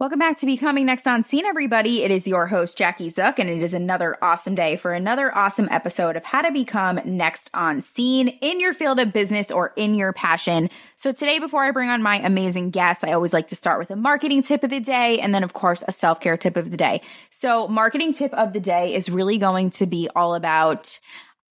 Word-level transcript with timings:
Welcome 0.00 0.18
back 0.18 0.38
to 0.38 0.46
Becoming 0.46 0.86
Next 0.86 1.06
on 1.06 1.22
Scene, 1.22 1.44
everybody. 1.44 2.02
It 2.02 2.10
is 2.10 2.26
your 2.26 2.46
host, 2.46 2.78
Jackie 2.78 3.10
Zook, 3.10 3.38
and 3.38 3.50
it 3.50 3.60
is 3.60 3.74
another 3.74 4.16
awesome 4.22 4.54
day 4.54 4.76
for 4.76 4.94
another 4.94 5.30
awesome 5.36 5.68
episode 5.70 6.16
of 6.16 6.24
how 6.24 6.40
to 6.40 6.50
become 6.50 7.02
next 7.04 7.50
on 7.52 7.82
scene 7.82 8.28
in 8.28 8.60
your 8.60 8.72
field 8.72 8.98
of 8.98 9.12
business 9.12 9.50
or 9.50 9.74
in 9.76 9.94
your 9.94 10.14
passion. 10.14 10.70
So 10.96 11.12
today, 11.12 11.38
before 11.38 11.64
I 11.64 11.70
bring 11.72 11.90
on 11.90 12.02
my 12.02 12.18
amazing 12.18 12.70
guests, 12.70 13.04
I 13.04 13.12
always 13.12 13.34
like 13.34 13.48
to 13.48 13.56
start 13.56 13.78
with 13.78 13.90
a 13.90 13.96
marketing 13.96 14.42
tip 14.42 14.64
of 14.64 14.70
the 14.70 14.80
day 14.80 15.20
and 15.20 15.34
then, 15.34 15.44
of 15.44 15.52
course, 15.52 15.84
a 15.86 15.92
self 15.92 16.18
care 16.18 16.38
tip 16.38 16.56
of 16.56 16.70
the 16.70 16.78
day. 16.78 17.02
So 17.30 17.68
marketing 17.68 18.14
tip 18.14 18.32
of 18.32 18.54
the 18.54 18.60
day 18.60 18.94
is 18.94 19.10
really 19.10 19.36
going 19.36 19.68
to 19.72 19.84
be 19.84 20.08
all 20.16 20.34
about 20.34 20.98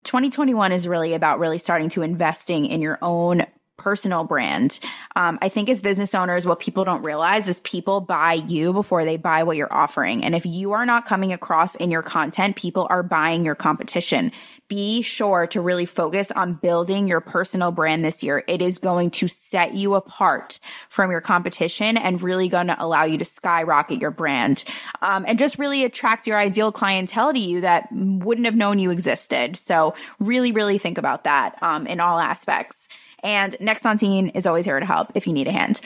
2021 0.06 0.72
is 0.72 0.88
really 0.88 1.14
about 1.14 1.38
really 1.38 1.60
starting 1.60 1.90
to 1.90 2.02
investing 2.02 2.66
in 2.66 2.82
your 2.82 2.98
own 3.04 3.46
personal 3.80 4.24
brand. 4.24 4.80
Um, 5.16 5.40
I 5.42 5.50
think 5.50 5.70
as 5.70 5.82
business 5.82 6.14
owners, 6.14 6.46
what 6.46 6.60
people 6.60 6.84
don't 6.84 7.02
realize 7.02 7.48
is 7.48 7.60
people 7.62 8.02
buy 8.02 8.34
you 8.34 8.74
before 8.74 9.06
they 9.06 9.18
buy 9.18 9.44
what 9.44 9.58
you're 9.58 9.74
offering. 9.74 10.24
And 10.24 10.36
if 10.36 10.46
you 10.46 10.74
are 10.74 10.86
not 10.86 11.08
coming 11.08 11.34
across 11.34 11.74
in 11.76 11.90
your 11.90 12.04
content, 12.04 12.56
people 12.56 12.86
are 12.90 13.02
buying 13.02 13.44
your 13.44 13.56
competition. 13.56 14.32
Be 14.68 15.02
sure 15.02 15.48
to 15.48 15.62
really 15.62 15.88
focus 15.88 16.30
on 16.30 16.54
building 16.54 17.08
your 17.08 17.22
personal 17.22 17.72
brand 17.72 18.06
this 18.06 18.22
year. 18.22 18.44
It 18.48 18.62
is 18.62 18.78
going 18.78 19.10
to 19.12 19.28
set 19.28 19.74
you 19.74 19.96
apart 19.96 20.60
from 20.90 21.10
your 21.10 21.22
competition 21.22 21.98
and 21.98 22.22
really 22.22 22.50
going 22.50 22.68
to 22.68 22.76
allow 22.80 23.04
you 23.04 23.18
to 23.18 23.26
skyrocket 23.26 24.00
your 24.00 24.12
brand 24.12 24.64
um, 25.02 25.26
and 25.28 25.40
just 25.40 25.58
really 25.58 25.86
attract 25.86 26.28
your 26.28 26.38
ideal 26.38 26.72
clientele 26.72 27.34
to 27.34 27.40
you 27.40 27.62
that 27.62 27.88
wouldn't 27.92 28.46
have 28.46 28.56
known 28.56 28.78
you 28.78 28.92
existed. 28.92 29.58
So 29.58 29.96
really, 30.20 30.52
really 30.52 30.78
think 30.78 31.00
about 31.00 31.24
that 31.24 31.58
um, 31.64 31.88
in 31.88 32.00
all 32.00 32.20
aspects. 32.20 32.88
And 33.24 33.56
Next 33.60 33.86
on 33.86 33.98
Scene 33.98 34.30
is 34.30 34.46
always 34.46 34.66
here 34.66 34.80
to 34.80 34.86
help 34.86 35.12
if 35.16 35.28
you 35.28 35.34
need 35.34 35.48
a 35.48 35.52
hand. 35.52 35.82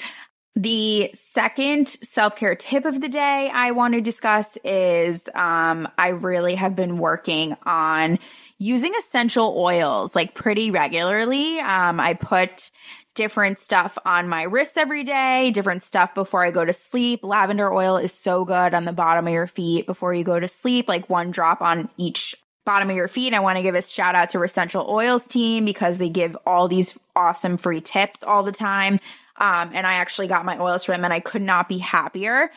The 0.55 1.09
second 1.15 1.87
self 1.87 2.35
care 2.35 2.55
tip 2.55 2.85
of 2.85 3.01
the 3.01 3.09
day 3.09 3.49
I 3.51 3.71
want 3.71 3.95
to 3.95 4.01
discuss 4.01 4.55
is 4.63 5.27
um, 5.33 5.87
I 5.97 6.09
really 6.09 6.53
have 6.53 6.75
been 6.75 6.99
working 6.99 7.57
on 7.65 8.19
using 8.59 8.93
essential 8.95 9.55
oils 9.57 10.15
like 10.15 10.35
pretty 10.35 10.69
regularly. 10.69 11.59
Um, 11.59 11.99
I 11.99 12.13
put 12.13 12.69
different 13.15 13.57
stuff 13.57 13.97
on 14.05 14.29
my 14.29 14.43
wrists 14.43 14.77
every 14.77 15.03
day, 15.03 15.49
different 15.51 15.81
stuff 15.81 16.13
before 16.13 16.45
I 16.45 16.51
go 16.51 16.63
to 16.63 16.73
sleep. 16.73 17.23
Lavender 17.23 17.73
oil 17.73 17.97
is 17.97 18.13
so 18.13 18.45
good 18.45 18.75
on 18.75 18.85
the 18.85 18.93
bottom 18.93 19.25
of 19.25 19.33
your 19.33 19.47
feet 19.47 19.87
before 19.87 20.13
you 20.13 20.23
go 20.23 20.39
to 20.39 20.47
sleep, 20.47 20.87
like 20.87 21.09
one 21.09 21.31
drop 21.31 21.61
on 21.61 21.89
each 21.97 22.35
bottom 22.65 22.89
of 22.89 22.95
your 22.95 23.07
feet. 23.07 23.33
I 23.33 23.39
want 23.39 23.57
to 23.57 23.63
give 23.63 23.75
a 23.75 23.81
shout 23.81 24.15
out 24.15 24.29
to 24.29 24.41
Essential 24.41 24.85
Oils 24.89 25.25
team 25.25 25.65
because 25.65 25.97
they 25.97 26.09
give 26.09 26.37
all 26.45 26.67
these 26.67 26.93
awesome 27.15 27.57
free 27.57 27.81
tips 27.81 28.23
all 28.23 28.43
the 28.43 28.51
time. 28.51 28.99
Um, 29.37 29.71
and 29.73 29.85
I 29.85 29.93
actually 29.93 30.27
got 30.27 30.45
my 30.45 30.59
oils 30.59 30.83
from 30.85 30.93
them 30.93 31.05
and 31.05 31.13
I 31.13 31.19
could 31.19 31.41
not 31.41 31.67
be 31.67 31.79
happier. 31.79 32.51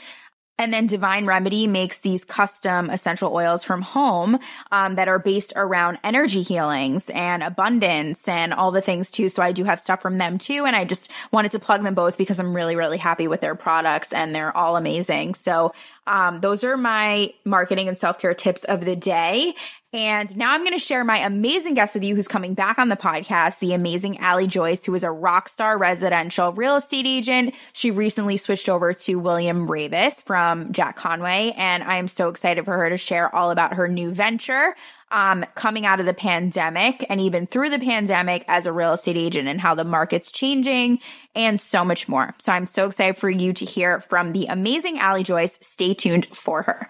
And 0.58 0.72
then 0.72 0.86
Divine 0.86 1.26
Remedy 1.26 1.66
makes 1.66 2.00
these 2.00 2.24
custom 2.24 2.88
essential 2.88 3.34
oils 3.34 3.62
from 3.62 3.82
home 3.82 4.38
um, 4.72 4.94
that 4.94 5.06
are 5.06 5.18
based 5.18 5.52
around 5.54 5.98
energy 6.02 6.40
healings 6.40 7.10
and 7.10 7.42
abundance 7.42 8.26
and 8.26 8.54
all 8.54 8.70
the 8.70 8.80
things 8.80 9.10
too. 9.10 9.28
So 9.28 9.42
I 9.42 9.52
do 9.52 9.64
have 9.64 9.80
stuff 9.80 10.00
from 10.00 10.16
them 10.16 10.38
too. 10.38 10.64
And 10.64 10.74
I 10.74 10.84
just 10.84 11.10
wanted 11.30 11.52
to 11.52 11.58
plug 11.58 11.82
them 11.82 11.94
both 11.94 12.16
because 12.16 12.38
I'm 12.38 12.56
really, 12.56 12.74
really 12.74 12.96
happy 12.96 13.28
with 13.28 13.42
their 13.42 13.54
products 13.54 14.14
and 14.14 14.34
they're 14.34 14.56
all 14.56 14.76
amazing. 14.76 15.34
So 15.34 15.74
um, 16.06 16.40
those 16.40 16.64
are 16.64 16.76
my 16.76 17.32
marketing 17.44 17.88
and 17.88 17.98
self 17.98 18.18
care 18.18 18.34
tips 18.34 18.64
of 18.64 18.84
the 18.84 18.96
day. 18.96 19.54
And 19.92 20.36
now 20.36 20.52
I'm 20.52 20.60
going 20.60 20.72
to 20.72 20.78
share 20.78 21.04
my 21.04 21.18
amazing 21.18 21.74
guest 21.74 21.94
with 21.94 22.04
you 22.04 22.14
who's 22.14 22.28
coming 22.28 22.52
back 22.52 22.78
on 22.78 22.90
the 22.90 22.96
podcast, 22.96 23.60
the 23.60 23.72
amazing 23.72 24.18
Allie 24.18 24.46
Joyce, 24.46 24.84
who 24.84 24.94
is 24.94 25.02
a 25.02 25.10
rock 25.10 25.48
star 25.48 25.78
residential 25.78 26.52
real 26.52 26.76
estate 26.76 27.06
agent. 27.06 27.54
She 27.72 27.90
recently 27.90 28.36
switched 28.36 28.68
over 28.68 28.92
to 28.92 29.14
William 29.16 29.66
Raveis 29.66 30.22
from 30.22 30.72
Jack 30.72 30.96
Conway. 30.96 31.54
And 31.56 31.82
I 31.82 31.96
am 31.96 32.08
so 32.08 32.28
excited 32.28 32.64
for 32.64 32.76
her 32.76 32.90
to 32.90 32.98
share 32.98 33.34
all 33.34 33.50
about 33.50 33.74
her 33.74 33.88
new 33.88 34.10
venture 34.10 34.74
um, 35.10 35.44
coming 35.54 35.86
out 35.86 36.00
of 36.00 36.06
the 36.06 36.14
pandemic 36.14 37.06
and 37.08 37.20
even 37.20 37.46
through 37.46 37.70
the 37.70 37.78
pandemic 37.78 38.44
as 38.48 38.66
a 38.66 38.72
real 38.72 38.92
estate 38.92 39.16
agent 39.16 39.48
and 39.48 39.60
how 39.60 39.74
the 39.74 39.84
market's 39.84 40.32
changing 40.32 40.98
and 41.34 41.60
so 41.60 41.84
much 41.84 42.08
more. 42.08 42.34
So 42.38 42.52
I'm 42.52 42.66
so 42.66 42.86
excited 42.86 43.16
for 43.16 43.30
you 43.30 43.52
to 43.52 43.64
hear 43.64 44.00
from 44.00 44.32
the 44.32 44.46
amazing 44.46 44.98
Allie 44.98 45.22
Joyce. 45.22 45.58
Stay 45.62 45.94
tuned 45.94 46.26
for 46.34 46.62
her. 46.62 46.88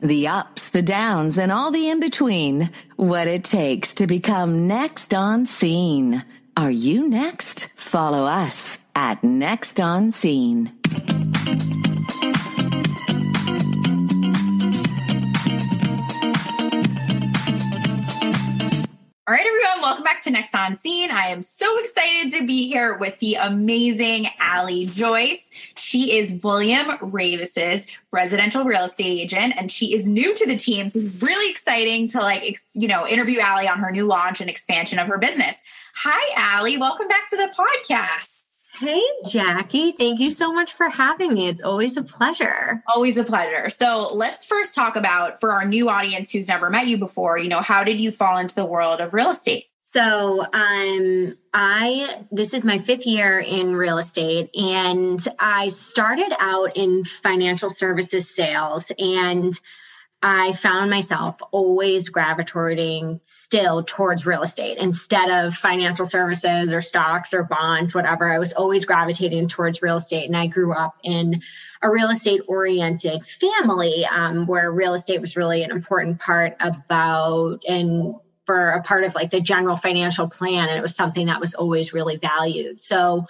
The 0.00 0.26
ups, 0.26 0.70
the 0.70 0.82
downs, 0.82 1.38
and 1.38 1.52
all 1.52 1.70
the 1.70 1.88
in 1.88 2.00
between. 2.00 2.70
What 2.96 3.28
it 3.28 3.44
takes 3.44 3.94
to 3.94 4.08
become 4.08 4.66
next 4.66 5.14
on 5.14 5.46
scene. 5.46 6.24
Are 6.56 6.72
you 6.72 7.08
next? 7.08 7.68
Follow 7.76 8.24
us 8.24 8.78
at 8.94 9.22
Next 9.24 9.80
on 9.80 10.10
Scene. 10.10 10.72
All 19.28 19.38
right, 19.38 19.46
everyone, 19.46 19.80
welcome 19.80 20.04
back 20.04 20.22
to 20.24 20.30
Next 20.30 20.54
on 20.54 20.76
Scene. 20.76 21.10
I 21.10 21.28
am 21.28 21.42
so 21.42 21.78
excited 21.78 22.32
to 22.32 22.46
be 22.46 22.68
here 22.68 22.98
with 22.98 23.18
the 23.20 23.36
amazing 23.36 24.26
Allie 24.38 24.86
Joyce. 24.86 25.50
She 25.76 26.18
is 26.18 26.34
William 26.42 26.98
Raveis's 27.00 27.86
residential 28.10 28.64
real 28.64 28.84
estate 28.84 29.22
agent, 29.22 29.54
and 29.56 29.72
she 29.72 29.94
is 29.94 30.06
new 30.06 30.34
to 30.34 30.46
the 30.46 30.56
team. 30.56 30.90
So 30.90 30.98
this 30.98 31.14
is 31.14 31.22
really 31.22 31.50
exciting 31.50 32.08
to 32.08 32.18
like, 32.18 32.58
you 32.74 32.88
know, 32.88 33.06
interview 33.06 33.40
Allie 33.40 33.68
on 33.68 33.78
her 33.78 33.90
new 33.90 34.04
launch 34.04 34.42
and 34.42 34.50
expansion 34.50 34.98
of 34.98 35.06
her 35.06 35.16
business. 35.16 35.62
Hi, 35.94 36.56
Allie. 36.56 36.76
Welcome 36.76 37.08
back 37.08 37.30
to 37.30 37.36
the 37.36 37.52
podcast. 37.56 38.31
Hey, 38.74 39.02
Jackie. 39.28 39.92
Thank 39.92 40.18
you 40.18 40.30
so 40.30 40.52
much 40.52 40.72
for 40.72 40.88
having 40.88 41.34
me. 41.34 41.48
It's 41.48 41.62
always 41.62 41.96
a 41.96 42.02
pleasure. 42.02 42.82
Always 42.88 43.18
a 43.18 43.24
pleasure. 43.24 43.68
So, 43.68 44.14
let's 44.14 44.44
first 44.46 44.74
talk 44.74 44.96
about 44.96 45.40
for 45.40 45.52
our 45.52 45.64
new 45.64 45.90
audience 45.90 46.30
who's 46.30 46.48
never 46.48 46.70
met 46.70 46.86
you 46.86 46.96
before, 46.96 47.38
you 47.38 47.48
know, 47.48 47.60
how 47.60 47.84
did 47.84 48.00
you 48.00 48.10
fall 48.10 48.38
into 48.38 48.54
the 48.54 48.64
world 48.64 49.00
of 49.00 49.12
real 49.12 49.30
estate? 49.30 49.66
So, 49.92 50.42
um, 50.52 51.36
I 51.52 52.24
this 52.30 52.54
is 52.54 52.64
my 52.64 52.78
fifth 52.78 53.06
year 53.06 53.38
in 53.38 53.76
real 53.76 53.98
estate, 53.98 54.48
and 54.54 55.20
I 55.38 55.68
started 55.68 56.32
out 56.38 56.76
in 56.76 57.04
financial 57.04 57.68
services 57.68 58.34
sales, 58.34 58.90
and 58.98 59.52
I 60.24 60.52
found 60.52 60.88
myself 60.88 61.36
always 61.50 62.08
gravitating 62.08 63.18
still 63.24 63.82
towards 63.82 64.24
real 64.24 64.42
estate 64.42 64.78
instead 64.78 65.28
of 65.28 65.52
financial 65.52 66.06
services 66.06 66.72
or 66.72 66.80
stocks 66.80 67.34
or 67.34 67.42
bonds, 67.42 67.92
whatever. 67.92 68.32
I 68.32 68.38
was 68.38 68.52
always 68.52 68.84
gravitating 68.84 69.48
towards 69.48 69.82
real 69.82 69.96
estate. 69.96 70.26
And 70.26 70.36
I 70.36 70.46
grew 70.46 70.72
up 70.74 70.94
in 71.02 71.42
a 71.82 71.90
real 71.90 72.08
estate 72.08 72.42
oriented 72.46 73.26
family 73.26 74.06
um, 74.06 74.46
where 74.46 74.70
real 74.70 74.94
estate 74.94 75.20
was 75.20 75.36
really 75.36 75.64
an 75.64 75.72
important 75.72 76.20
part 76.20 76.56
about 76.60 77.64
and 77.66 78.14
for 78.46 78.70
a 78.70 78.82
part 78.82 79.02
of 79.02 79.16
like 79.16 79.32
the 79.32 79.40
general 79.40 79.76
financial 79.76 80.28
plan. 80.28 80.68
And 80.68 80.78
it 80.78 80.82
was 80.82 80.94
something 80.94 81.26
that 81.26 81.40
was 81.40 81.54
always 81.54 81.92
really 81.92 82.18
valued. 82.18 82.80
So, 82.80 83.26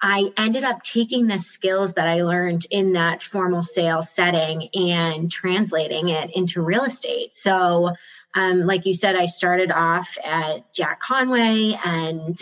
I 0.00 0.30
ended 0.36 0.64
up 0.64 0.82
taking 0.82 1.26
the 1.26 1.38
skills 1.38 1.94
that 1.94 2.06
I 2.06 2.22
learned 2.22 2.66
in 2.70 2.92
that 2.92 3.22
formal 3.22 3.62
sales 3.62 4.10
setting 4.10 4.68
and 4.74 5.30
translating 5.30 6.08
it 6.08 6.30
into 6.36 6.62
real 6.62 6.84
estate. 6.84 7.34
So, 7.34 7.94
um, 8.34 8.60
like 8.60 8.86
you 8.86 8.94
said, 8.94 9.16
I 9.16 9.26
started 9.26 9.72
off 9.72 10.16
at 10.22 10.72
Jack 10.72 11.00
Conway 11.00 11.76
and 11.84 12.38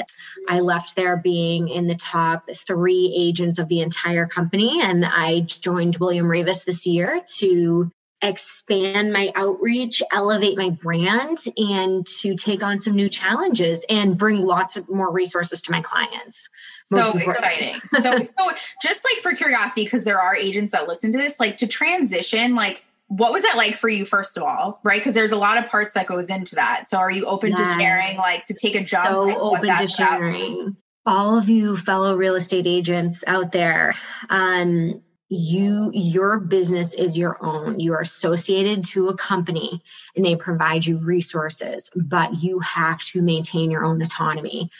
I 0.48 0.60
left 0.60 0.96
there 0.96 1.16
being 1.16 1.68
in 1.68 1.86
the 1.86 1.94
top 1.94 2.50
three 2.66 3.14
agents 3.16 3.58
of 3.58 3.68
the 3.68 3.80
entire 3.80 4.26
company. 4.26 4.80
And 4.82 5.06
I 5.06 5.40
joined 5.40 5.96
William 5.96 6.26
Raveis 6.26 6.64
this 6.64 6.86
year 6.86 7.22
to 7.38 7.90
expand 8.22 9.12
my 9.12 9.30
outreach, 9.34 10.02
elevate 10.12 10.56
my 10.56 10.70
brand, 10.70 11.38
and 11.56 12.06
to 12.06 12.34
take 12.34 12.62
on 12.62 12.78
some 12.78 12.94
new 12.94 13.08
challenges 13.08 13.84
and 13.88 14.16
bring 14.16 14.42
lots 14.42 14.76
of 14.76 14.88
more 14.88 15.12
resources 15.12 15.60
to 15.62 15.70
my 15.70 15.82
clients. 15.82 16.48
So 16.84 17.16
exciting. 17.16 17.78
so, 18.00 18.18
so 18.22 18.50
just 18.82 19.04
like 19.04 19.22
for 19.22 19.32
curiosity, 19.32 19.84
because 19.84 20.04
there 20.04 20.20
are 20.20 20.34
agents 20.34 20.72
that 20.72 20.88
listen 20.88 21.12
to 21.12 21.18
this, 21.18 21.38
like 21.38 21.58
to 21.58 21.66
transition, 21.66 22.54
like 22.54 22.84
what 23.08 23.32
was 23.32 23.42
that 23.42 23.56
like 23.56 23.76
for 23.76 23.88
you 23.88 24.04
first 24.04 24.36
of 24.36 24.42
all 24.42 24.80
right 24.82 25.00
because 25.00 25.14
there's 25.14 25.32
a 25.32 25.36
lot 25.36 25.58
of 25.58 25.70
parts 25.70 25.92
that 25.92 26.06
goes 26.06 26.28
into 26.28 26.56
that 26.56 26.88
so 26.88 26.96
are 26.98 27.10
you 27.10 27.24
open 27.24 27.50
yes. 27.50 27.74
to 27.74 27.80
sharing 27.80 28.16
like 28.16 28.44
to 28.46 28.54
take 28.54 28.74
a 28.74 28.82
job 28.82 29.06
so 29.06 29.22
like, 29.22 29.36
open 29.36 29.78
to 29.78 29.86
sharing 29.86 30.60
about? 30.60 30.74
all 31.06 31.38
of 31.38 31.48
you 31.48 31.76
fellow 31.76 32.16
real 32.16 32.34
estate 32.34 32.66
agents 32.66 33.22
out 33.28 33.52
there 33.52 33.94
um 34.28 35.00
you 35.28 35.90
your 35.92 36.38
business 36.38 36.94
is 36.94 37.18
your 37.18 37.36
own. 37.44 37.80
You 37.80 37.94
are 37.94 38.00
associated 38.00 38.84
to 38.84 39.08
a 39.08 39.16
company 39.16 39.82
and 40.14 40.24
they 40.24 40.36
provide 40.36 40.86
you 40.86 40.98
resources 40.98 41.90
but 41.96 42.42
you 42.42 42.60
have 42.60 43.02
to 43.04 43.22
maintain 43.22 43.70
your 43.70 43.84
own 43.84 44.02
autonomy. 44.02 44.70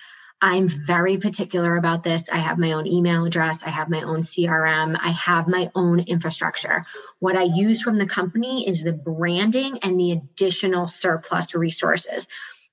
I'm 0.41 0.69
very 0.69 1.17
particular 1.17 1.77
about 1.79 2.05
this. 2.05 2.29
I 2.31 2.37
have 2.37 2.59
my 2.59 2.73
own 2.73 2.87
email 2.87 3.25
address. 3.25 3.65
I 3.65 3.71
have 3.71 3.89
my 3.89 4.03
own 4.03 4.21
crm 4.21 4.97
i 5.03 5.11
have 5.11 5.49
my 5.49 5.71
own 5.75 6.01
infrastructure. 6.01 6.87
What 7.19 7.37
i 7.37 7.43
use 7.43 7.83
from 7.83 7.99
the 7.99 8.07
company 8.07 8.69
is 8.69 8.83
the 8.83 8.93
branding 8.93 9.81
and 9.83 9.99
the 9.99 10.13
additional 10.13 10.87
surplus 10.87 11.55
resources. 11.55 12.29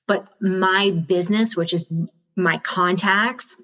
But 0.05 0.27
my 0.39 0.91
business, 0.91 1.55
which 1.55 1.73
is 1.73 1.87
my 2.35 2.57
contacts, 2.59 3.55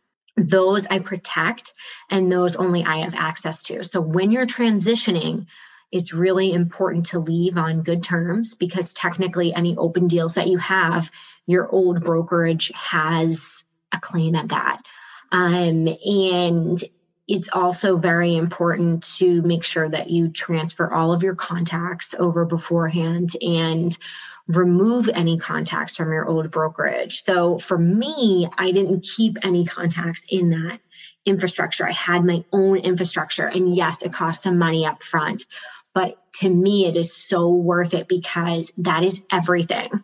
those 0.47 0.85
I 0.87 0.99
protect 0.99 1.73
and 2.09 2.31
those 2.31 2.55
only 2.55 2.83
I 2.83 2.99
have 2.99 3.15
access 3.15 3.63
to. 3.63 3.83
So 3.83 4.01
when 4.01 4.31
you're 4.31 4.45
transitioning, 4.45 5.45
it's 5.91 6.13
really 6.13 6.53
important 6.53 7.07
to 7.07 7.19
leave 7.19 7.57
on 7.57 7.83
good 7.83 8.03
terms 8.03 8.55
because 8.55 8.93
technically 8.93 9.53
any 9.55 9.75
open 9.75 10.07
deals 10.07 10.35
that 10.35 10.47
you 10.47 10.57
have, 10.59 11.11
your 11.47 11.67
old 11.69 12.03
brokerage 12.03 12.71
has 12.75 13.65
a 13.91 13.99
claim 13.99 14.35
at 14.35 14.49
that. 14.49 14.81
Um, 15.31 15.87
and 16.05 16.83
it's 17.29 17.49
also 17.53 17.95
very 17.95 18.35
important 18.35 19.03
to 19.17 19.43
make 19.43 19.63
sure 19.63 19.87
that 19.87 20.09
you 20.09 20.29
transfer 20.29 20.91
all 20.91 21.13
of 21.13 21.21
your 21.21 21.35
contacts 21.35 22.15
over 22.17 22.43
beforehand 22.43 23.29
and 23.39 23.95
remove 24.47 25.09
any 25.13 25.37
contacts 25.37 25.95
from 25.95 26.11
your 26.11 26.27
old 26.27 26.49
brokerage. 26.49 27.21
So 27.21 27.59
for 27.59 27.77
me, 27.77 28.49
I 28.57 28.71
didn't 28.71 29.03
keep 29.03 29.37
any 29.43 29.63
contacts 29.63 30.25
in 30.27 30.49
that 30.49 30.79
infrastructure. 31.23 31.87
I 31.87 31.91
had 31.91 32.25
my 32.25 32.43
own 32.51 32.77
infrastructure. 32.77 33.45
And 33.45 33.75
yes, 33.75 34.01
it 34.01 34.11
cost 34.11 34.41
some 34.41 34.57
money 34.57 34.87
up 34.87 35.03
front. 35.03 35.45
But 35.93 36.17
to 36.39 36.49
me, 36.49 36.87
it 36.87 36.95
is 36.95 37.13
so 37.13 37.49
worth 37.49 37.93
it 37.93 38.07
because 38.07 38.73
that 38.79 39.03
is 39.03 39.23
everything. 39.31 40.03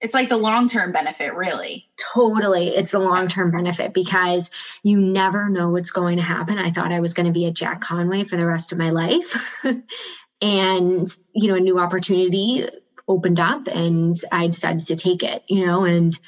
It's 0.00 0.14
like 0.14 0.28
the 0.28 0.36
long 0.36 0.68
term 0.68 0.92
benefit, 0.92 1.34
really. 1.34 1.88
Totally. 2.14 2.68
It's 2.68 2.92
the 2.92 2.98
long 2.98 3.28
term 3.28 3.50
benefit 3.50 3.94
because 3.94 4.50
you 4.82 4.98
never 4.98 5.48
know 5.48 5.70
what's 5.70 5.90
going 5.90 6.16
to 6.16 6.22
happen. 6.22 6.58
I 6.58 6.70
thought 6.70 6.92
I 6.92 7.00
was 7.00 7.14
going 7.14 7.26
to 7.26 7.32
be 7.32 7.46
a 7.46 7.50
Jack 7.50 7.80
Conway 7.80 8.24
for 8.24 8.36
the 8.36 8.46
rest 8.46 8.72
of 8.72 8.78
my 8.78 8.90
life. 8.90 9.64
and, 10.40 11.16
you 11.32 11.48
know, 11.48 11.54
a 11.54 11.60
new 11.60 11.78
opportunity 11.78 12.68
opened 13.08 13.40
up 13.40 13.68
and 13.68 14.16
I 14.30 14.46
decided 14.48 14.86
to 14.86 14.96
take 14.96 15.22
it, 15.22 15.44
you 15.48 15.64
know, 15.64 15.84
and 15.84 16.18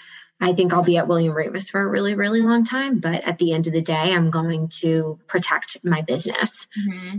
I 0.40 0.54
think 0.54 0.72
I'll 0.72 0.84
be 0.84 0.96
at 0.96 1.08
William 1.08 1.34
Raveis 1.34 1.70
for 1.70 1.80
a 1.80 1.88
really, 1.88 2.14
really 2.14 2.40
long 2.40 2.64
time. 2.64 3.00
But 3.00 3.24
at 3.24 3.38
the 3.38 3.52
end 3.52 3.66
of 3.66 3.72
the 3.72 3.82
day, 3.82 4.14
I'm 4.14 4.30
going 4.30 4.68
to 4.80 5.18
protect 5.26 5.84
my 5.84 6.02
business. 6.02 6.68
Mm-hmm. 6.78 7.18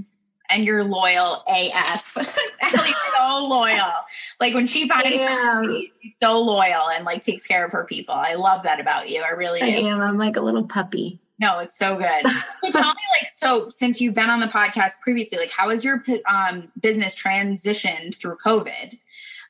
And 0.50 0.66
you're 0.66 0.84
loyal 0.84 1.44
AF. 1.48 2.18
Ellie's 2.62 2.96
so 3.18 3.48
loyal. 3.48 3.92
Like 4.40 4.54
when 4.54 4.68
she 4.68 4.88
finds 4.88 5.18
somebody, 5.18 5.94
she's 6.02 6.16
so 6.18 6.40
loyal 6.42 6.90
and 6.90 7.06
like 7.06 7.22
takes 7.22 7.46
care 7.46 7.66
of 7.66 7.72
her 7.72 7.86
people. 7.86 8.16
I 8.16 8.34
love 8.34 8.64
that 8.64 8.80
about 8.80 9.10
you. 9.10 9.22
I 9.22 9.30
really 9.32 9.60
do. 9.60 9.66
I 9.66 9.92
am. 9.92 10.02
I'm 10.02 10.18
like 10.18 10.38
a 10.38 10.42
little 10.42 10.64
puppy. 10.64 11.20
No, 11.40 11.60
it's 11.60 11.78
so 11.78 11.98
good. 11.98 12.28
so 12.62 12.72
tell 12.72 12.94
me, 12.94 13.02
like, 13.22 13.30
so 13.34 13.70
since 13.70 14.02
you've 14.02 14.14
been 14.14 14.30
on 14.30 14.42
the 14.42 14.48
podcast 14.48 15.00
previously, 15.02 15.38
like, 15.38 15.52
how 15.52 15.70
has 15.70 15.86
your 15.86 16.04
um, 16.28 16.70
business 16.82 17.16
transitioned 17.16 18.18
through 18.18 18.38
COVID? 18.44 18.98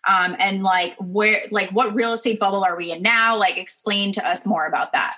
um, 0.08 0.36
and 0.40 0.64
like 0.64 0.96
where 1.00 1.44
like 1.52 1.70
what 1.72 1.94
real 1.94 2.14
estate 2.14 2.40
bubble 2.40 2.64
are 2.64 2.78
we 2.78 2.92
in 2.92 3.02
now 3.02 3.38
like 3.38 3.58
explain 3.58 4.12
to 4.14 4.28
us 4.28 4.46
more 4.46 4.66
about 4.66 4.94
that 4.94 5.18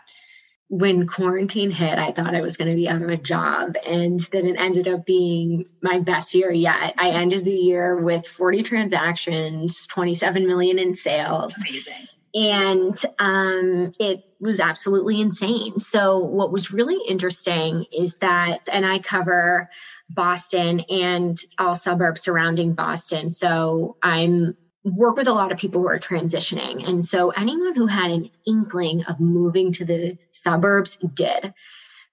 when 0.71 1.05
quarantine 1.05 1.69
hit, 1.69 1.99
I 1.99 2.13
thought 2.13 2.33
I 2.33 2.39
was 2.39 2.55
going 2.55 2.69
to 2.69 2.77
be 2.77 2.87
out 2.87 3.01
of 3.01 3.09
a 3.09 3.17
job. 3.17 3.75
And 3.85 4.21
then 4.31 4.47
it 4.47 4.55
ended 4.57 4.87
up 4.87 5.05
being 5.05 5.65
my 5.81 5.99
best 5.99 6.33
year 6.33 6.49
yet. 6.49 6.93
I 6.97 7.09
ended 7.09 7.43
the 7.43 7.51
year 7.51 7.97
with 7.97 8.25
40 8.25 8.63
transactions, 8.63 9.85
27 9.87 10.47
million 10.47 10.79
in 10.79 10.95
sales. 10.95 11.53
Amazing. 11.57 12.07
And 12.33 12.97
um, 13.19 13.91
it 13.99 14.23
was 14.39 14.61
absolutely 14.61 15.19
insane. 15.19 15.77
So, 15.77 16.19
what 16.19 16.53
was 16.53 16.71
really 16.71 17.05
interesting 17.05 17.85
is 17.91 18.15
that, 18.19 18.69
and 18.71 18.85
I 18.85 18.99
cover 18.99 19.69
Boston 20.09 20.79
and 20.89 21.37
all 21.59 21.75
suburbs 21.75 22.21
surrounding 22.21 22.75
Boston. 22.75 23.29
So, 23.29 23.97
I'm 24.01 24.55
work 24.83 25.15
with 25.15 25.27
a 25.27 25.33
lot 25.33 25.51
of 25.51 25.57
people 25.57 25.81
who 25.81 25.87
are 25.87 25.99
transitioning. 25.99 26.87
And 26.87 27.05
so 27.05 27.29
anyone 27.29 27.75
who 27.75 27.87
had 27.87 28.11
an 28.11 28.29
inkling 28.47 29.03
of 29.05 29.19
moving 29.19 29.71
to 29.73 29.85
the 29.85 30.17
suburbs 30.31 30.97
did. 31.15 31.53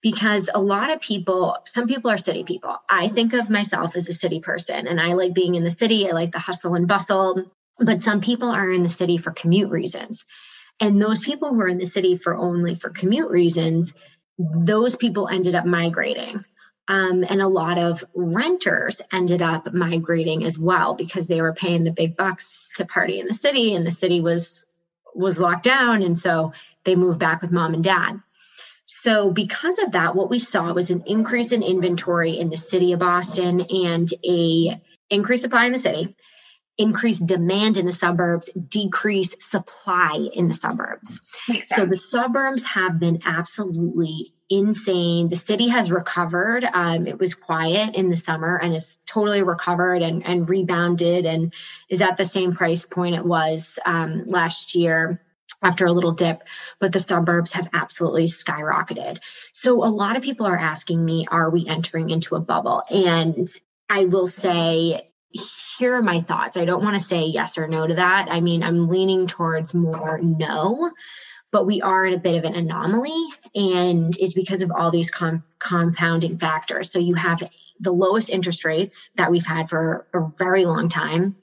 Because 0.00 0.48
a 0.54 0.60
lot 0.60 0.92
of 0.92 1.00
people, 1.00 1.56
some 1.64 1.88
people 1.88 2.08
are 2.08 2.18
city 2.18 2.44
people. 2.44 2.76
I 2.88 3.08
think 3.08 3.32
of 3.32 3.50
myself 3.50 3.96
as 3.96 4.08
a 4.08 4.12
city 4.12 4.40
person 4.40 4.86
and 4.86 5.00
I 5.00 5.14
like 5.14 5.34
being 5.34 5.56
in 5.56 5.64
the 5.64 5.70
city. 5.70 6.06
I 6.06 6.12
like 6.12 6.30
the 6.30 6.38
hustle 6.38 6.74
and 6.74 6.86
bustle. 6.86 7.42
But 7.80 8.00
some 8.00 8.20
people 8.20 8.48
are 8.48 8.70
in 8.70 8.84
the 8.84 8.88
city 8.88 9.18
for 9.18 9.32
commute 9.32 9.70
reasons. 9.70 10.24
And 10.80 11.02
those 11.02 11.20
people 11.20 11.52
who 11.52 11.60
are 11.60 11.68
in 11.68 11.78
the 11.78 11.86
city 11.86 12.16
for 12.16 12.36
only 12.36 12.76
for 12.76 12.90
commute 12.90 13.30
reasons, 13.30 13.92
those 14.38 14.94
people 14.94 15.28
ended 15.28 15.56
up 15.56 15.66
migrating. 15.66 16.44
Um, 16.88 17.23
and 17.29 17.43
a 17.43 17.49
lot 17.49 17.76
of 17.76 18.02
renters 18.14 19.02
ended 19.12 19.43
up 19.43 19.73
migrating 19.75 20.44
as 20.44 20.58
well 20.58 20.94
because 20.94 21.26
they 21.26 21.43
were 21.43 21.52
paying 21.52 21.85
the 21.85 21.93
big 21.93 22.17
bucks 22.17 22.70
to 22.76 22.87
party 22.87 23.20
in 23.20 23.26
the 23.26 23.35
city 23.35 23.75
and 23.75 23.87
the 23.87 23.90
city 23.90 24.23
was 24.23 24.64
was 25.14 25.38
locked 25.38 25.64
down. 25.64 26.02
And 26.02 26.19
so 26.19 26.52
they 26.85 26.96
moved 26.96 27.19
back 27.19 27.43
with 27.43 27.50
mom 27.50 27.75
and 27.75 27.85
dad. 27.85 28.23
So 28.87 29.31
because 29.31 29.79
of 29.79 29.93
that 29.93 30.17
what 30.17 30.31
we 30.31 30.38
saw 30.38 30.73
was 30.73 30.90
an 30.90 31.05
increase 31.06 31.52
in 31.52 31.62
inventory 31.62 32.38
in 32.38 32.49
the 32.49 32.56
city 32.56 32.93
of 32.93 33.00
boston 33.00 33.61
and 33.69 34.08
a 34.25 34.81
increased 35.11 35.43
supply 35.43 35.67
in 35.67 35.73
the 35.73 35.79
city. 35.79 36.14
Increased 36.79 37.26
demand 37.26 37.76
in 37.76 37.87
the 37.87 37.93
suburbs, 37.93 38.50
decreased 38.69 39.43
supply 39.43 40.29
in 40.32 40.46
the 40.46 40.55
suburbs. 40.55 41.20
So 41.67 41.87
the 41.87 41.96
suburbs 41.96 42.62
have 42.62 43.00
been 43.00 43.23
absolutely 43.26 44.32
insane. 44.50 45.28
The 45.28 45.36
city 45.36 45.68
has 45.68 45.90
recovered. 45.90 46.64
Um, 46.64 47.06
it 47.06 47.18
was 47.18 47.34
quiet 47.34 47.94
in 47.94 48.10
the 48.10 48.16
summer 48.16 48.56
and 48.56 48.74
is 48.74 48.98
totally 49.06 49.42
recovered 49.42 50.02
and, 50.02 50.24
and 50.26 50.48
rebounded 50.48 51.26
and 51.26 51.52
is 51.88 52.02
at 52.02 52.16
the 52.16 52.24
same 52.24 52.54
price 52.54 52.86
point 52.86 53.14
it 53.14 53.24
was 53.24 53.78
um, 53.84 54.24
last 54.26 54.74
year 54.74 55.20
after 55.62 55.86
a 55.86 55.92
little 55.92 56.12
dip, 56.12 56.42
but 56.78 56.92
the 56.92 57.00
suburbs 57.00 57.52
have 57.52 57.68
absolutely 57.72 58.24
skyrocketed. 58.24 59.18
So 59.52 59.84
a 59.84 59.90
lot 59.90 60.16
of 60.16 60.22
people 60.22 60.46
are 60.46 60.58
asking 60.58 61.04
me, 61.04 61.26
are 61.30 61.50
we 61.50 61.66
entering 61.66 62.10
into 62.10 62.36
a 62.36 62.40
bubble? 62.40 62.82
And 62.88 63.48
I 63.88 64.04
will 64.04 64.28
say, 64.28 65.10
here 65.78 65.94
are 65.94 66.02
my 66.02 66.20
thoughts. 66.20 66.56
I 66.56 66.64
don't 66.64 66.82
want 66.82 66.98
to 66.98 67.04
say 67.04 67.24
yes 67.24 67.58
or 67.58 67.66
no 67.66 67.86
to 67.86 67.94
that. 67.94 68.28
I 68.30 68.40
mean, 68.40 68.62
I'm 68.62 68.88
leaning 68.88 69.26
towards 69.26 69.74
more 69.74 70.20
no 70.22 70.90
but 71.50 71.66
we 71.66 71.80
are 71.80 72.04
in 72.04 72.14
a 72.14 72.18
bit 72.18 72.36
of 72.36 72.44
an 72.44 72.54
anomaly 72.54 73.26
and 73.54 74.16
it's 74.18 74.34
because 74.34 74.62
of 74.62 74.70
all 74.70 74.90
these 74.90 75.10
com- 75.10 75.44
compounding 75.58 76.38
factors. 76.38 76.90
So 76.90 76.98
you 76.98 77.14
have 77.14 77.42
the 77.80 77.92
lowest 77.92 78.30
interest 78.30 78.64
rates 78.64 79.10
that 79.16 79.30
we've 79.30 79.46
had 79.46 79.68
for 79.68 80.06
a 80.12 80.28
very 80.36 80.64
long 80.64 80.88
time. 80.88 81.36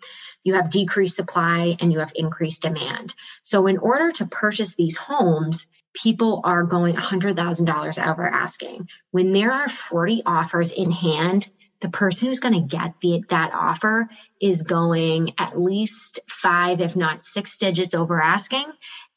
You 0.44 0.56
have 0.56 0.70
decreased 0.70 1.16
supply 1.16 1.76
and 1.80 1.92
you 1.92 2.00
have 2.00 2.12
increased 2.16 2.62
demand. 2.62 3.16
So 3.42 3.68
in 3.68 3.78
order 3.78 4.12
to 4.14 4.26
purchase 4.26 4.76
these 4.76 4.98
homes 4.98 5.66
people 5.96 6.42
are 6.44 6.64
going 6.64 6.96
$100000 6.96 8.08
over 8.08 8.28
asking. 8.28 8.88
When 9.12 9.32
there 9.32 9.52
are 9.52 9.70
40 9.70 10.24
offers 10.26 10.72
in 10.72 10.92
hand 10.92 11.50
the 11.82 11.90
person 11.90 12.28
who's 12.28 12.40
going 12.40 12.54
to 12.54 12.76
get 12.76 12.94
the, 13.02 13.24
that 13.30 13.52
offer 13.54 14.08
is 14.42 14.64
going 14.64 15.34
at 15.38 15.60
least 15.60 16.20
five, 16.28 16.82
if 16.82 16.96
not 16.96 17.22
six 17.22 17.58
digits 17.58 17.94
over 17.94 18.22
asking 18.22 18.66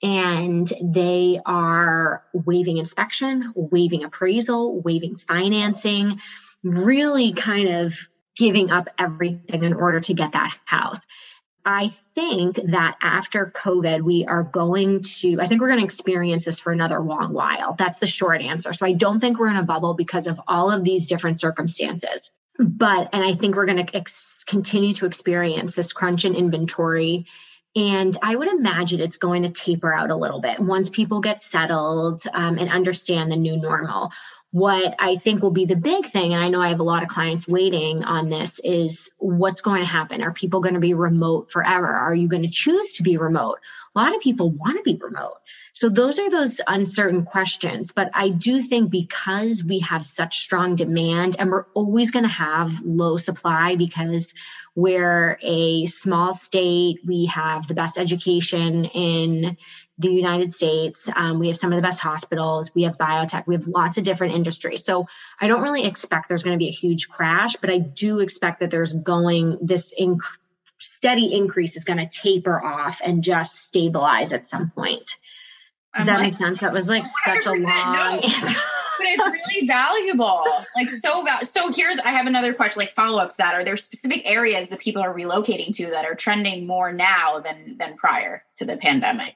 and 0.02 0.72
they 0.82 1.40
are 1.44 2.24
waiving 2.32 2.78
inspection, 2.78 3.52
waiving 3.54 4.04
appraisal, 4.04 4.80
waiving 4.82 5.16
financing, 5.16 6.20
really 6.62 7.32
kind 7.32 7.68
of 7.68 7.96
giving 8.36 8.70
up 8.70 8.88
everything 8.98 9.64
in 9.64 9.74
order 9.74 10.00
to 10.00 10.14
get 10.14 10.32
that 10.32 10.56
house. 10.64 11.04
I 11.64 11.88
think 11.88 12.56
that 12.68 12.96
after 13.02 13.52
COVID, 13.54 14.02
we 14.02 14.24
are 14.24 14.44
going 14.44 15.02
to, 15.02 15.40
I 15.40 15.48
think 15.48 15.60
we're 15.60 15.68
going 15.68 15.80
to 15.80 15.84
experience 15.84 16.44
this 16.44 16.60
for 16.60 16.72
another 16.72 17.00
long 17.00 17.34
while. 17.34 17.74
That's 17.74 17.98
the 17.98 18.06
short 18.06 18.40
answer. 18.40 18.72
So 18.72 18.86
I 18.86 18.92
don't 18.92 19.20
think 19.20 19.38
we're 19.38 19.50
in 19.50 19.56
a 19.56 19.64
bubble 19.64 19.94
because 19.94 20.26
of 20.28 20.40
all 20.46 20.70
of 20.70 20.84
these 20.84 21.08
different 21.08 21.40
circumstances. 21.40 22.30
But, 22.58 23.10
and 23.12 23.24
I 23.24 23.34
think 23.34 23.54
we're 23.54 23.66
going 23.66 23.86
to 23.86 23.96
ex- 23.96 24.44
continue 24.46 24.92
to 24.94 25.06
experience 25.06 25.74
this 25.74 25.92
crunch 25.92 26.24
in 26.24 26.34
inventory 26.34 27.26
and 27.76 28.16
I 28.22 28.34
would 28.34 28.48
imagine 28.48 29.00
it's 29.00 29.18
going 29.18 29.42
to 29.42 29.50
taper 29.50 29.94
out 29.94 30.10
a 30.10 30.16
little 30.16 30.40
bit 30.40 30.58
once 30.58 30.90
people 30.90 31.20
get 31.20 31.40
settled 31.40 32.22
um, 32.32 32.58
and 32.58 32.70
understand 32.70 33.30
the 33.30 33.36
new 33.36 33.56
normal. 33.56 34.10
What 34.50 34.96
I 34.98 35.16
think 35.16 35.42
will 35.42 35.50
be 35.50 35.66
the 35.66 35.76
big 35.76 36.06
thing, 36.06 36.32
and 36.32 36.42
I 36.42 36.48
know 36.48 36.62
I 36.62 36.70
have 36.70 36.80
a 36.80 36.84
lot 36.84 37.02
of 37.02 37.10
clients 37.10 37.46
waiting 37.46 38.02
on 38.02 38.28
this, 38.28 38.58
is 38.64 39.12
what's 39.18 39.60
going 39.60 39.82
to 39.82 39.86
happen? 39.86 40.22
Are 40.22 40.32
people 40.32 40.60
going 40.60 40.74
to 40.74 40.80
be 40.80 40.94
remote 40.94 41.52
forever? 41.52 41.86
Are 41.86 42.14
you 42.14 42.28
going 42.28 42.42
to 42.42 42.48
choose 42.48 42.94
to 42.94 43.02
be 43.02 43.18
remote? 43.18 43.58
A 43.98 44.00
lot 44.00 44.14
of 44.14 44.20
people 44.20 44.50
want 44.50 44.76
to 44.76 44.82
be 44.84 44.96
remote. 44.96 45.38
So 45.72 45.88
those 45.88 46.20
are 46.20 46.30
those 46.30 46.60
uncertain 46.68 47.24
questions. 47.24 47.90
But 47.90 48.10
I 48.14 48.28
do 48.28 48.62
think 48.62 48.92
because 48.92 49.64
we 49.64 49.80
have 49.80 50.04
such 50.04 50.38
strong 50.38 50.76
demand 50.76 51.34
and 51.36 51.50
we're 51.50 51.64
always 51.74 52.12
going 52.12 52.24
to 52.24 52.28
have 52.28 52.80
low 52.84 53.16
supply 53.16 53.74
because 53.74 54.34
we're 54.76 55.36
a 55.42 55.86
small 55.86 56.32
state. 56.32 57.00
We 57.04 57.26
have 57.26 57.66
the 57.66 57.74
best 57.74 57.98
education 57.98 58.84
in 58.84 59.56
the 59.98 60.12
United 60.12 60.52
States. 60.52 61.10
Um, 61.16 61.40
we 61.40 61.48
have 61.48 61.56
some 61.56 61.72
of 61.72 61.76
the 61.76 61.82
best 61.82 61.98
hospitals. 61.98 62.70
We 62.76 62.84
have 62.84 62.96
biotech. 62.98 63.48
We 63.48 63.56
have 63.56 63.66
lots 63.66 63.98
of 63.98 64.04
different 64.04 64.36
industries. 64.36 64.84
So 64.84 65.06
I 65.40 65.48
don't 65.48 65.62
really 65.62 65.84
expect 65.84 66.28
there's 66.28 66.44
going 66.44 66.54
to 66.54 66.64
be 66.64 66.68
a 66.68 66.70
huge 66.70 67.08
crash, 67.08 67.56
but 67.56 67.68
I 67.68 67.78
do 67.80 68.20
expect 68.20 68.60
that 68.60 68.70
there's 68.70 68.94
going 68.94 69.58
this 69.60 69.92
inc- 70.00 70.20
steady 70.78 71.34
increase 71.34 71.76
is 71.76 71.84
going 71.84 71.98
to 71.98 72.06
taper 72.06 72.62
off 72.62 73.00
and 73.04 73.22
just 73.22 73.56
stabilize 73.56 74.32
at 74.32 74.46
some 74.46 74.70
point. 74.70 75.16
Does 75.94 76.02
I'm 76.02 76.06
that 76.06 76.14
like, 76.14 76.22
make 76.22 76.34
sense? 76.34 76.60
That 76.60 76.72
was 76.72 76.88
like 76.88 77.06
such 77.06 77.46
a 77.46 77.52
long 77.52 77.62
no. 77.62 78.20
but 78.98 79.06
it's 79.06 79.26
really 79.26 79.66
valuable. 79.66 80.44
Like 80.76 80.90
so 80.90 81.24
val- 81.24 81.44
so 81.44 81.72
here's 81.72 81.98
I 81.98 82.10
have 82.10 82.26
another 82.26 82.52
question 82.52 82.80
like 82.80 82.90
follow-ups 82.90 83.36
that. 83.36 83.54
Are 83.54 83.64
there 83.64 83.76
specific 83.76 84.28
areas 84.28 84.68
that 84.68 84.80
people 84.80 85.02
are 85.02 85.14
relocating 85.14 85.74
to 85.76 85.86
that 85.90 86.04
are 86.04 86.14
trending 86.14 86.66
more 86.66 86.92
now 86.92 87.40
than 87.40 87.76
than 87.78 87.96
prior 87.96 88.44
to 88.56 88.64
the 88.64 88.76
pandemic? 88.76 89.34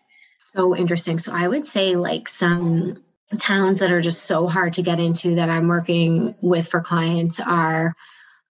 So 0.54 0.76
interesting. 0.76 1.18
So 1.18 1.32
I 1.32 1.48
would 1.48 1.66
say 1.66 1.96
like 1.96 2.28
some 2.28 3.02
towns 3.38 3.78
that 3.78 3.90
are 3.90 4.00
just 4.00 4.24
so 4.24 4.46
hard 4.46 4.74
to 4.74 4.82
get 4.82 5.00
into 5.00 5.36
that 5.36 5.48
I'm 5.48 5.68
working 5.68 6.34
with 6.42 6.68
for 6.68 6.80
clients 6.80 7.40
are 7.40 7.94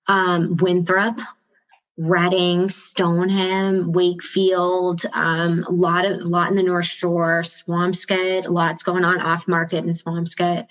um, 0.09 0.57
Winthrop, 0.57 1.21
Reading, 1.99 2.71
Stoneham, 2.71 3.93
Wakefield, 3.93 5.05
um, 5.13 5.65
a 5.69 5.73
lot 5.73 6.07
of 6.07 6.23
lot 6.23 6.49
in 6.49 6.57
the 6.57 6.63
North 6.63 6.87
Shore, 6.87 7.43
Swampscott, 7.43 8.49
lots 8.49 8.83
going 8.83 9.05
on 9.05 9.21
off 9.21 9.47
market 9.47 9.85
in 9.85 9.91
Swampscott, 9.91 10.67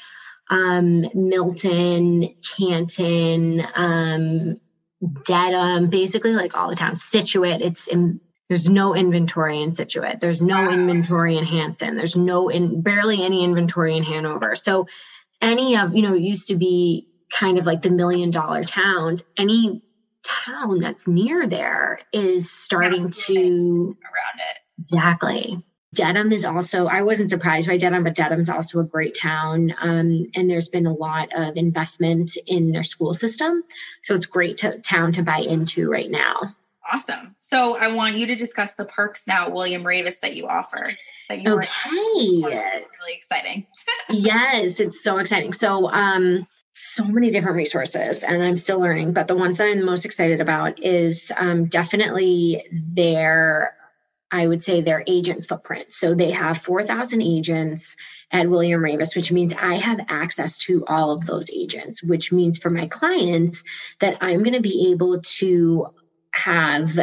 um, 0.50 1.06
Milton, 1.14 2.36
Canton, 2.58 3.64
um, 3.76 4.56
Dedham, 5.26 5.90
basically 5.90 6.34
like 6.34 6.56
all 6.56 6.70
the 6.70 6.76
towns. 6.76 7.04
Scituate, 7.04 7.62
it's 7.62 7.88
in, 7.88 8.20
there's 8.50 8.70
no 8.70 8.96
inventory 8.96 9.62
in 9.62 9.72
Scituate. 9.72 10.20
There's 10.20 10.42
no 10.42 10.72
inventory 10.72 11.38
in 11.38 11.46
Hanson. 11.46 11.96
There's 11.96 12.18
no 12.18 12.50
in 12.50 12.82
barely 12.82 13.24
any 13.24 13.44
inventory 13.44 13.96
in 13.96 14.04
Hanover. 14.04 14.56
So 14.56 14.88
any 15.42 15.78
of 15.78 15.96
you 15.96 16.02
know 16.02 16.14
used 16.16 16.50
to 16.50 16.56
be 16.56 17.08
kind 17.32 17.58
of 17.58 17.66
like 17.66 17.82
the 17.82 17.90
million 17.90 18.30
dollar 18.30 18.64
towns. 18.66 19.24
Any 19.38 19.82
town 20.24 20.80
that's 20.80 21.08
near 21.08 21.48
there 21.48 22.00
is 22.14 22.52
starting 22.52 23.10
to 23.10 23.98
around 24.04 24.40
it. 24.40 24.58
Exactly. 24.80 25.64
Dedham 25.94 26.32
is 26.32 26.46
also, 26.46 26.88
I 26.88 27.02
wasn't 27.02 27.30
surprised 27.30 27.68
by 27.68 27.78
Dedham, 27.78 28.04
but 28.04 28.16
Dedham's 28.16 28.50
also 28.50 28.80
a 28.80 28.84
great 28.84 29.18
town. 29.20 29.74
Um, 29.82 30.28
and 30.36 30.50
there's 30.50 30.70
been 30.70 30.86
a 30.86 30.94
lot 30.94 31.30
of 31.36 31.58
investment 31.58 32.38
in 32.48 32.72
their 32.72 32.84
school 32.84 33.14
system. 33.14 33.64
So 34.02 34.16
it's 34.16 34.26
great 34.26 34.58
to, 34.58 34.80
town 34.80 35.12
to 35.14 35.24
buy 35.24 35.40
into 35.40 35.90
right 35.90 36.10
now. 36.10 36.56
Awesome. 36.92 37.36
So 37.40 37.78
I 37.78 37.92
want 37.92 38.16
you 38.16 38.26
to 38.28 38.36
discuss 38.36 38.76
the 38.76 38.86
perks 38.86 39.28
now, 39.28 39.50
William 39.50 39.84
Raveis, 39.84 40.22
that 40.22 40.36
you 40.36 40.48
offer. 40.48 40.92
That 41.30 41.42
you 41.42 41.52
okay. 41.54 41.68
It's 41.78 42.88
really 43.00 43.14
exciting. 43.14 43.68
yes, 44.10 44.80
it's 44.80 45.04
so 45.04 45.18
exciting. 45.18 45.54
So, 45.54 45.90
um, 45.90 46.48
so 46.74 47.04
many 47.04 47.32
different 47.32 47.58
resources 47.58 48.24
and 48.24 48.42
i'm 48.42 48.58
still 48.58 48.80
learning 48.80 49.12
but 49.12 49.28
the 49.28 49.36
ones 49.36 49.58
that 49.58 49.68
i'm 49.68 49.84
most 49.84 50.06
excited 50.06 50.40
about 50.40 50.82
is 50.84 51.32
um, 51.38 51.66
definitely 51.66 52.66
their 52.72 53.76
i 54.32 54.48
would 54.48 54.64
say 54.64 54.82
their 54.82 55.04
agent 55.08 55.46
footprint. 55.46 55.92
So 55.92 56.16
they 56.16 56.32
have 56.32 56.60
4000 56.60 57.22
agents 57.22 57.96
at 58.32 58.50
william 58.50 58.82
raveis 58.82 59.16
which 59.16 59.32
means 59.34 59.54
i 59.56 59.76
have 59.76 60.00
access 60.08 60.58
to 60.60 60.86
all 60.88 61.12
of 61.12 61.26
those 61.26 61.50
agents 61.52 62.02
which 62.04 62.32
means 62.32 62.58
for 62.58 62.70
my 62.70 62.88
clients 62.88 63.64
that 64.00 64.18
i'm 64.22 64.42
going 64.42 64.54
to 64.54 64.62
be 64.62 64.92
able 64.92 65.20
to 65.22 65.88
have 66.34 66.98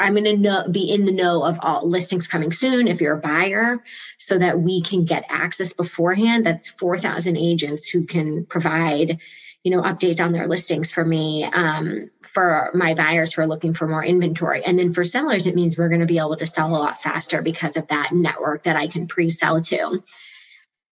I'm 0.00 0.14
going 0.14 0.24
to 0.24 0.36
know, 0.36 0.68
be 0.68 0.90
in 0.90 1.04
the 1.04 1.12
know 1.12 1.44
of 1.44 1.58
all 1.62 1.88
listings 1.88 2.28
coming 2.28 2.52
soon 2.52 2.88
if 2.88 3.00
you're 3.00 3.16
a 3.16 3.20
buyer 3.20 3.82
so 4.18 4.38
that 4.38 4.60
we 4.60 4.82
can 4.82 5.04
get 5.04 5.24
access 5.28 5.72
beforehand. 5.72 6.46
That's 6.46 6.70
4,000 6.70 7.36
agents 7.36 7.88
who 7.88 8.04
can 8.04 8.46
provide, 8.46 9.18
you 9.62 9.70
know, 9.70 9.82
updates 9.82 10.22
on 10.22 10.32
their 10.32 10.48
listings 10.48 10.90
for 10.90 11.04
me, 11.04 11.44
um, 11.44 12.10
for 12.22 12.70
my 12.74 12.94
buyers 12.94 13.32
who 13.32 13.42
are 13.42 13.46
looking 13.46 13.74
for 13.74 13.86
more 13.86 14.04
inventory. 14.04 14.64
And 14.64 14.78
then 14.78 14.94
for 14.94 15.04
sellers, 15.04 15.46
it 15.46 15.54
means 15.54 15.76
we're 15.76 15.88
going 15.88 16.00
to 16.00 16.06
be 16.06 16.18
able 16.18 16.36
to 16.36 16.46
sell 16.46 16.74
a 16.74 16.78
lot 16.78 17.02
faster 17.02 17.42
because 17.42 17.76
of 17.76 17.88
that 17.88 18.12
network 18.12 18.64
that 18.64 18.76
I 18.76 18.88
can 18.88 19.06
pre 19.06 19.28
sell 19.28 19.60
to. 19.62 20.02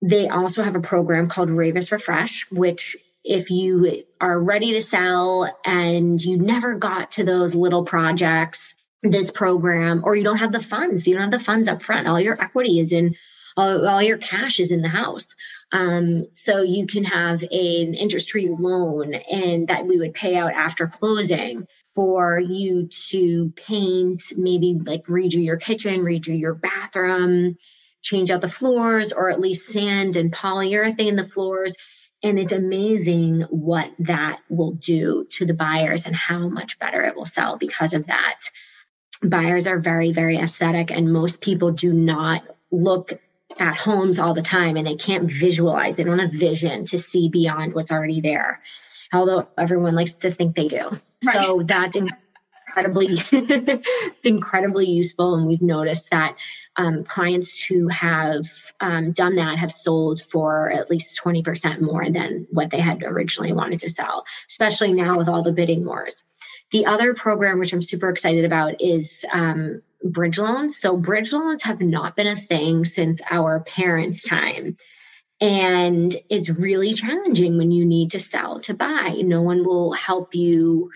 They 0.02 0.28
also 0.28 0.62
have 0.62 0.76
a 0.76 0.80
program 0.80 1.28
called 1.28 1.50
Raveis 1.50 1.92
Refresh, 1.92 2.50
which 2.50 2.96
if 3.22 3.50
you 3.50 4.04
are 4.20 4.42
ready 4.42 4.72
to 4.72 4.80
sell 4.80 5.54
and 5.64 6.20
you 6.20 6.38
never 6.38 6.74
got 6.74 7.10
to 7.12 7.24
those 7.24 7.54
little 7.54 7.84
projects 7.84 8.74
this 9.02 9.30
program 9.30 10.02
or 10.04 10.14
you 10.14 10.24
don't 10.24 10.38
have 10.38 10.52
the 10.52 10.62
funds 10.62 11.06
you 11.06 11.14
don't 11.14 11.30
have 11.30 11.38
the 11.38 11.44
funds 11.44 11.68
up 11.68 11.82
front. 11.82 12.06
All 12.06 12.20
your 12.20 12.40
equity 12.40 12.80
is 12.80 12.92
in 12.92 13.14
all, 13.56 13.86
all 13.86 14.02
your 14.02 14.18
cash 14.18 14.60
is 14.60 14.70
in 14.70 14.82
the 14.82 14.88
house. 14.88 15.34
Um, 15.72 16.26
so 16.30 16.62
you 16.62 16.86
can 16.86 17.04
have 17.04 17.42
an 17.42 17.94
interest 17.94 18.30
free 18.30 18.48
loan 18.48 19.14
and 19.14 19.68
that 19.68 19.86
we 19.86 19.98
would 19.98 20.14
pay 20.14 20.36
out 20.36 20.52
after 20.52 20.86
closing 20.86 21.66
for 21.94 22.38
you 22.38 22.88
to 23.08 23.52
paint 23.56 24.22
maybe 24.36 24.78
like 24.84 25.04
redo 25.06 25.44
your 25.44 25.56
kitchen 25.56 26.00
redo 26.00 26.38
your 26.38 26.54
bathroom 26.54 27.56
change 28.02 28.30
out 28.30 28.40
the 28.40 28.48
floors 28.48 29.12
or 29.12 29.30
at 29.30 29.40
least 29.40 29.70
sand 29.70 30.16
and 30.16 30.32
polyurethane 30.32 31.16
the 31.16 31.28
floors. 31.28 31.76
And 32.22 32.38
it's 32.38 32.52
amazing 32.52 33.46
what 33.48 33.90
that 34.00 34.40
will 34.50 34.72
do 34.72 35.26
to 35.32 35.46
the 35.46 35.54
buyers 35.54 36.06
and 36.06 36.14
how 36.14 36.48
much 36.48 36.78
better 36.78 37.02
it 37.02 37.16
will 37.16 37.24
sell 37.24 37.56
because 37.56 37.94
of 37.94 38.06
that 38.06 38.40
buyers 39.22 39.66
are 39.66 39.78
very, 39.78 40.12
very 40.12 40.38
aesthetic, 40.38 40.90
and 40.90 41.12
most 41.12 41.40
people 41.40 41.70
do 41.70 41.92
not 41.92 42.42
look 42.70 43.12
at 43.58 43.76
homes 43.76 44.18
all 44.18 44.34
the 44.34 44.42
time 44.42 44.76
and 44.76 44.86
they 44.86 44.96
can't 44.96 45.30
visualize, 45.30 45.96
they 45.96 46.04
don't 46.04 46.18
have 46.18 46.32
vision 46.32 46.84
to 46.84 46.98
see 46.98 47.28
beyond 47.28 47.74
what's 47.74 47.90
already 47.90 48.20
there. 48.20 48.60
Although 49.12 49.48
everyone 49.58 49.94
likes 49.94 50.12
to 50.14 50.30
think 50.30 50.54
they 50.54 50.68
do. 50.68 51.00
Right. 51.24 51.44
So 51.44 51.62
that's 51.64 51.96
incredibly 51.96 53.08
it's 53.32 54.26
incredibly 54.26 54.86
useful 54.86 55.34
and 55.34 55.46
we've 55.46 55.60
noticed 55.60 56.10
that 56.10 56.36
um, 56.76 57.02
clients 57.02 57.60
who 57.60 57.88
have 57.88 58.46
um, 58.80 59.10
done 59.10 59.34
that 59.36 59.58
have 59.58 59.72
sold 59.72 60.22
for 60.22 60.70
at 60.70 60.88
least 60.88 61.20
20% 61.22 61.80
more 61.80 62.08
than 62.10 62.46
what 62.50 62.70
they 62.70 62.80
had 62.80 63.02
originally 63.02 63.52
wanted 63.52 63.80
to 63.80 63.88
sell 63.88 64.24
especially 64.48 64.92
now 64.92 65.18
with 65.18 65.28
all 65.28 65.42
the 65.42 65.52
bidding 65.52 65.84
wars 65.84 66.22
the 66.72 66.86
other 66.86 67.14
program, 67.14 67.58
which 67.58 67.72
I'm 67.72 67.82
super 67.82 68.08
excited 68.08 68.44
about, 68.44 68.80
is 68.80 69.24
um, 69.32 69.82
bridge 70.04 70.38
loans. 70.38 70.76
So, 70.76 70.96
bridge 70.96 71.32
loans 71.32 71.62
have 71.62 71.80
not 71.80 72.16
been 72.16 72.26
a 72.26 72.36
thing 72.36 72.84
since 72.84 73.20
our 73.30 73.60
parents' 73.60 74.22
time. 74.22 74.76
And 75.40 76.14
it's 76.28 76.50
really 76.50 76.92
challenging 76.92 77.56
when 77.56 77.72
you 77.72 77.86
need 77.86 78.10
to 78.10 78.20
sell 78.20 78.60
to 78.60 78.74
buy. 78.74 79.14
No 79.22 79.40
one 79.40 79.64
will 79.64 79.92
help 79.92 80.34
you. 80.34 80.90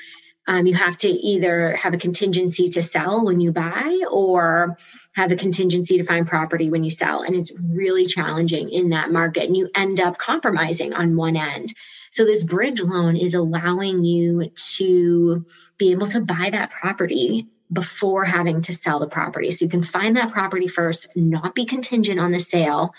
Um, 0.47 0.66
you 0.66 0.75
have 0.75 0.99
to 0.99 1.09
either 1.09 1.75
have 1.76 1.95
a 1.95 1.99
contingency 1.99 2.69
to 2.71 2.83
sell 2.83 3.25
when 3.25 3.40
you 3.40 3.50
buy 3.50 4.00
or 4.11 4.76
have 5.14 5.33
a 5.33 5.37
contingency 5.37 5.97
to 5.97 6.04
find 6.04 6.28
property 6.28 6.71
when 6.71 6.85
you 6.85 6.90
sell. 6.90 7.23
And 7.23 7.35
it's 7.35 7.52
really 7.75 8.04
challenging 8.04 8.69
in 8.69 8.90
that 8.90 9.11
market. 9.11 9.45
And 9.45 9.57
you 9.57 9.71
end 9.75 10.00
up 10.00 10.19
compromising 10.19 10.93
on 10.93 11.16
one 11.16 11.37
end. 11.37 11.73
So 12.14 12.25
this 12.25 12.44
bridge 12.44 12.80
loan 12.80 13.16
is 13.16 13.35
allowing 13.35 14.04
you 14.04 14.52
to 14.76 15.44
be 15.78 15.90
able 15.90 16.06
to 16.06 16.21
buy 16.21 16.49
that 16.52 16.71
property 16.71 17.49
before 17.73 18.25
having 18.25 18.61
to 18.62 18.73
sell 18.73 19.00
the 19.00 19.09
property. 19.09 19.50
So 19.50 19.64
you 19.64 19.68
can 19.68 19.83
find 19.83 20.16
that 20.16 20.30
property 20.30 20.68
first, 20.68 21.09
not 21.16 21.56
be 21.56 21.64
contingent 21.64 22.21
on 22.21 22.30
the 22.30 22.38
sale 22.38 22.94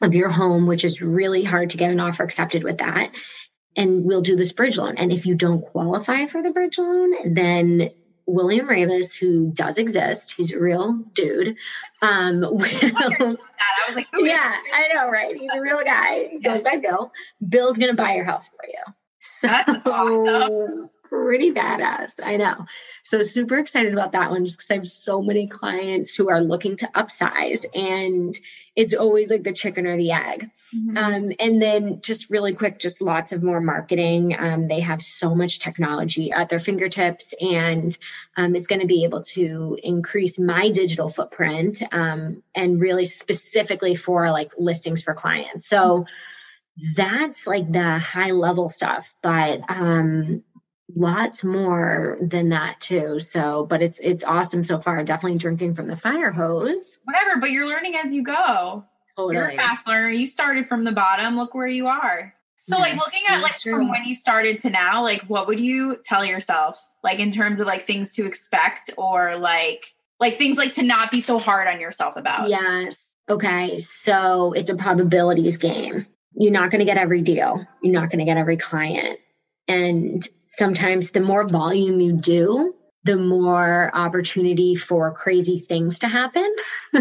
of 0.00 0.16
your 0.16 0.30
home, 0.30 0.66
which 0.66 0.84
is 0.84 1.00
really 1.00 1.44
hard 1.44 1.70
to 1.70 1.76
get 1.76 1.92
an 1.92 2.00
offer 2.00 2.24
accepted 2.24 2.64
with 2.64 2.78
that. 2.78 3.12
And 3.76 4.04
we'll 4.04 4.20
do 4.20 4.34
this 4.34 4.50
bridge 4.50 4.78
loan. 4.78 4.96
And 4.98 5.12
if 5.12 5.26
you 5.26 5.36
don't 5.36 5.62
qualify 5.62 6.26
for 6.26 6.42
the 6.42 6.50
bridge 6.50 6.76
loan, 6.76 7.32
then 7.32 7.90
William 8.32 8.68
Raveis, 8.68 9.14
who 9.14 9.50
does 9.52 9.78
exist, 9.78 10.34
he's 10.36 10.52
a 10.52 10.58
real 10.58 10.94
dude. 11.14 11.56
Um, 12.02 12.40
will, 12.50 12.60
I 12.60 13.36
was 13.86 13.96
like, 13.96 14.08
yeah, 14.18 14.54
I 14.74 14.94
know, 14.94 15.08
right? 15.08 15.36
He's 15.36 15.50
a 15.52 15.60
real 15.60 15.82
guy. 15.84 16.30
Goes 16.42 16.62
by 16.62 16.76
Bill. 16.76 17.12
Bill's 17.46 17.78
gonna 17.78 17.94
buy 17.94 18.14
your 18.14 18.24
house 18.24 18.48
for 18.48 18.66
you. 18.66 18.94
So, 19.18 19.46
That's 19.48 19.86
awesome. 19.86 20.90
Pretty 21.10 21.50
badass. 21.52 22.20
I 22.22 22.36
know. 22.36 22.66
So 23.02 23.22
super 23.22 23.58
excited 23.58 23.92
about 23.92 24.12
that 24.12 24.30
one 24.30 24.44
just 24.44 24.58
because 24.58 24.70
I 24.70 24.74
have 24.74 24.88
so 24.88 25.20
many 25.20 25.48
clients 25.48 26.14
who 26.14 26.30
are 26.30 26.40
looking 26.40 26.76
to 26.76 26.90
upsize 26.94 27.64
and 27.74 28.38
it's 28.76 28.94
always 28.94 29.30
like 29.30 29.42
the 29.42 29.52
chicken 29.52 29.86
or 29.86 29.96
the 29.96 30.12
egg. 30.12 30.48
Mm-hmm. 30.74 30.96
Um, 30.96 31.32
and 31.40 31.60
then 31.60 32.00
just 32.00 32.30
really 32.30 32.54
quick, 32.54 32.78
just 32.78 33.02
lots 33.02 33.32
of 33.32 33.42
more 33.42 33.60
marketing. 33.60 34.36
Um, 34.38 34.68
they 34.68 34.78
have 34.78 35.02
so 35.02 35.34
much 35.34 35.58
technology 35.58 36.30
at 36.30 36.48
their 36.48 36.60
fingertips, 36.60 37.34
and 37.40 37.96
um, 38.36 38.54
it's 38.54 38.68
going 38.68 38.80
to 38.80 38.86
be 38.86 39.02
able 39.02 39.22
to 39.24 39.76
increase 39.82 40.38
my 40.38 40.70
digital 40.70 41.08
footprint 41.08 41.82
um, 41.90 42.44
and 42.54 42.80
really 42.80 43.04
specifically 43.04 43.96
for 43.96 44.30
like 44.30 44.52
listings 44.56 45.02
for 45.02 45.12
clients. 45.12 45.68
So 45.68 46.06
that's 46.94 47.46
like 47.46 47.70
the 47.70 47.98
high 47.98 48.30
level 48.30 48.68
stuff, 48.68 49.12
but 49.22 49.60
um, 49.68 50.44
lots 50.96 51.44
more 51.44 52.18
than 52.20 52.48
that 52.50 52.80
too. 52.80 53.18
So, 53.18 53.66
but 53.66 53.82
it's 53.82 53.98
it's 54.00 54.24
awesome 54.24 54.64
so 54.64 54.80
far. 54.80 55.02
Definitely 55.04 55.38
drinking 55.38 55.74
from 55.74 55.86
the 55.86 55.96
fire 55.96 56.30
hose. 56.30 56.80
Whatever, 57.04 57.40
but 57.40 57.50
you're 57.50 57.66
learning 57.66 57.96
as 57.96 58.12
you 58.12 58.22
go. 58.22 58.84
Totally. 59.16 59.34
You're 59.34 59.48
a 59.48 59.56
fast 59.56 59.86
learner. 59.86 60.08
You 60.08 60.26
started 60.26 60.68
from 60.68 60.84
the 60.84 60.92
bottom. 60.92 61.36
Look 61.36 61.54
where 61.54 61.66
you 61.66 61.86
are. 61.88 62.34
So, 62.58 62.78
like 62.78 62.94
looking 62.96 63.22
at 63.28 63.40
like 63.40 63.58
from 63.58 63.88
when 63.88 64.04
you 64.04 64.14
started 64.14 64.58
to 64.60 64.70
now, 64.70 65.02
like 65.02 65.22
what 65.22 65.46
would 65.46 65.58
you 65.58 65.96
tell 66.04 66.24
yourself, 66.24 66.86
like 67.02 67.18
in 67.18 67.32
terms 67.32 67.58
of 67.58 67.66
like 67.66 67.86
things 67.86 68.10
to 68.12 68.26
expect 68.26 68.90
or 68.98 69.36
like 69.36 69.94
like 70.20 70.36
things 70.36 70.58
like 70.58 70.72
to 70.72 70.82
not 70.82 71.10
be 71.10 71.22
so 71.22 71.38
hard 71.38 71.68
on 71.68 71.80
yourself 71.80 72.16
about? 72.16 72.50
Yes. 72.50 73.02
Okay. 73.30 73.78
So 73.78 74.52
it's 74.52 74.70
a 74.70 74.76
probabilities 74.76 75.56
game. 75.56 76.06
You're 76.34 76.52
not 76.52 76.70
going 76.70 76.80
to 76.80 76.84
get 76.84 76.98
every 76.98 77.22
deal. 77.22 77.66
You're 77.82 77.94
not 77.94 78.10
going 78.10 78.18
to 78.18 78.24
get 78.24 78.36
every 78.36 78.56
client. 78.56 79.18
And 79.66 80.26
sometimes 80.56 81.10
the 81.10 81.20
more 81.20 81.46
volume 81.46 82.00
you 82.00 82.12
do, 82.12 82.74
the 83.04 83.16
more 83.16 83.90
opportunity 83.94 84.74
for 84.74 85.12
crazy 85.12 85.58
things 85.58 85.98
to 86.00 86.08
happen. 86.08 86.54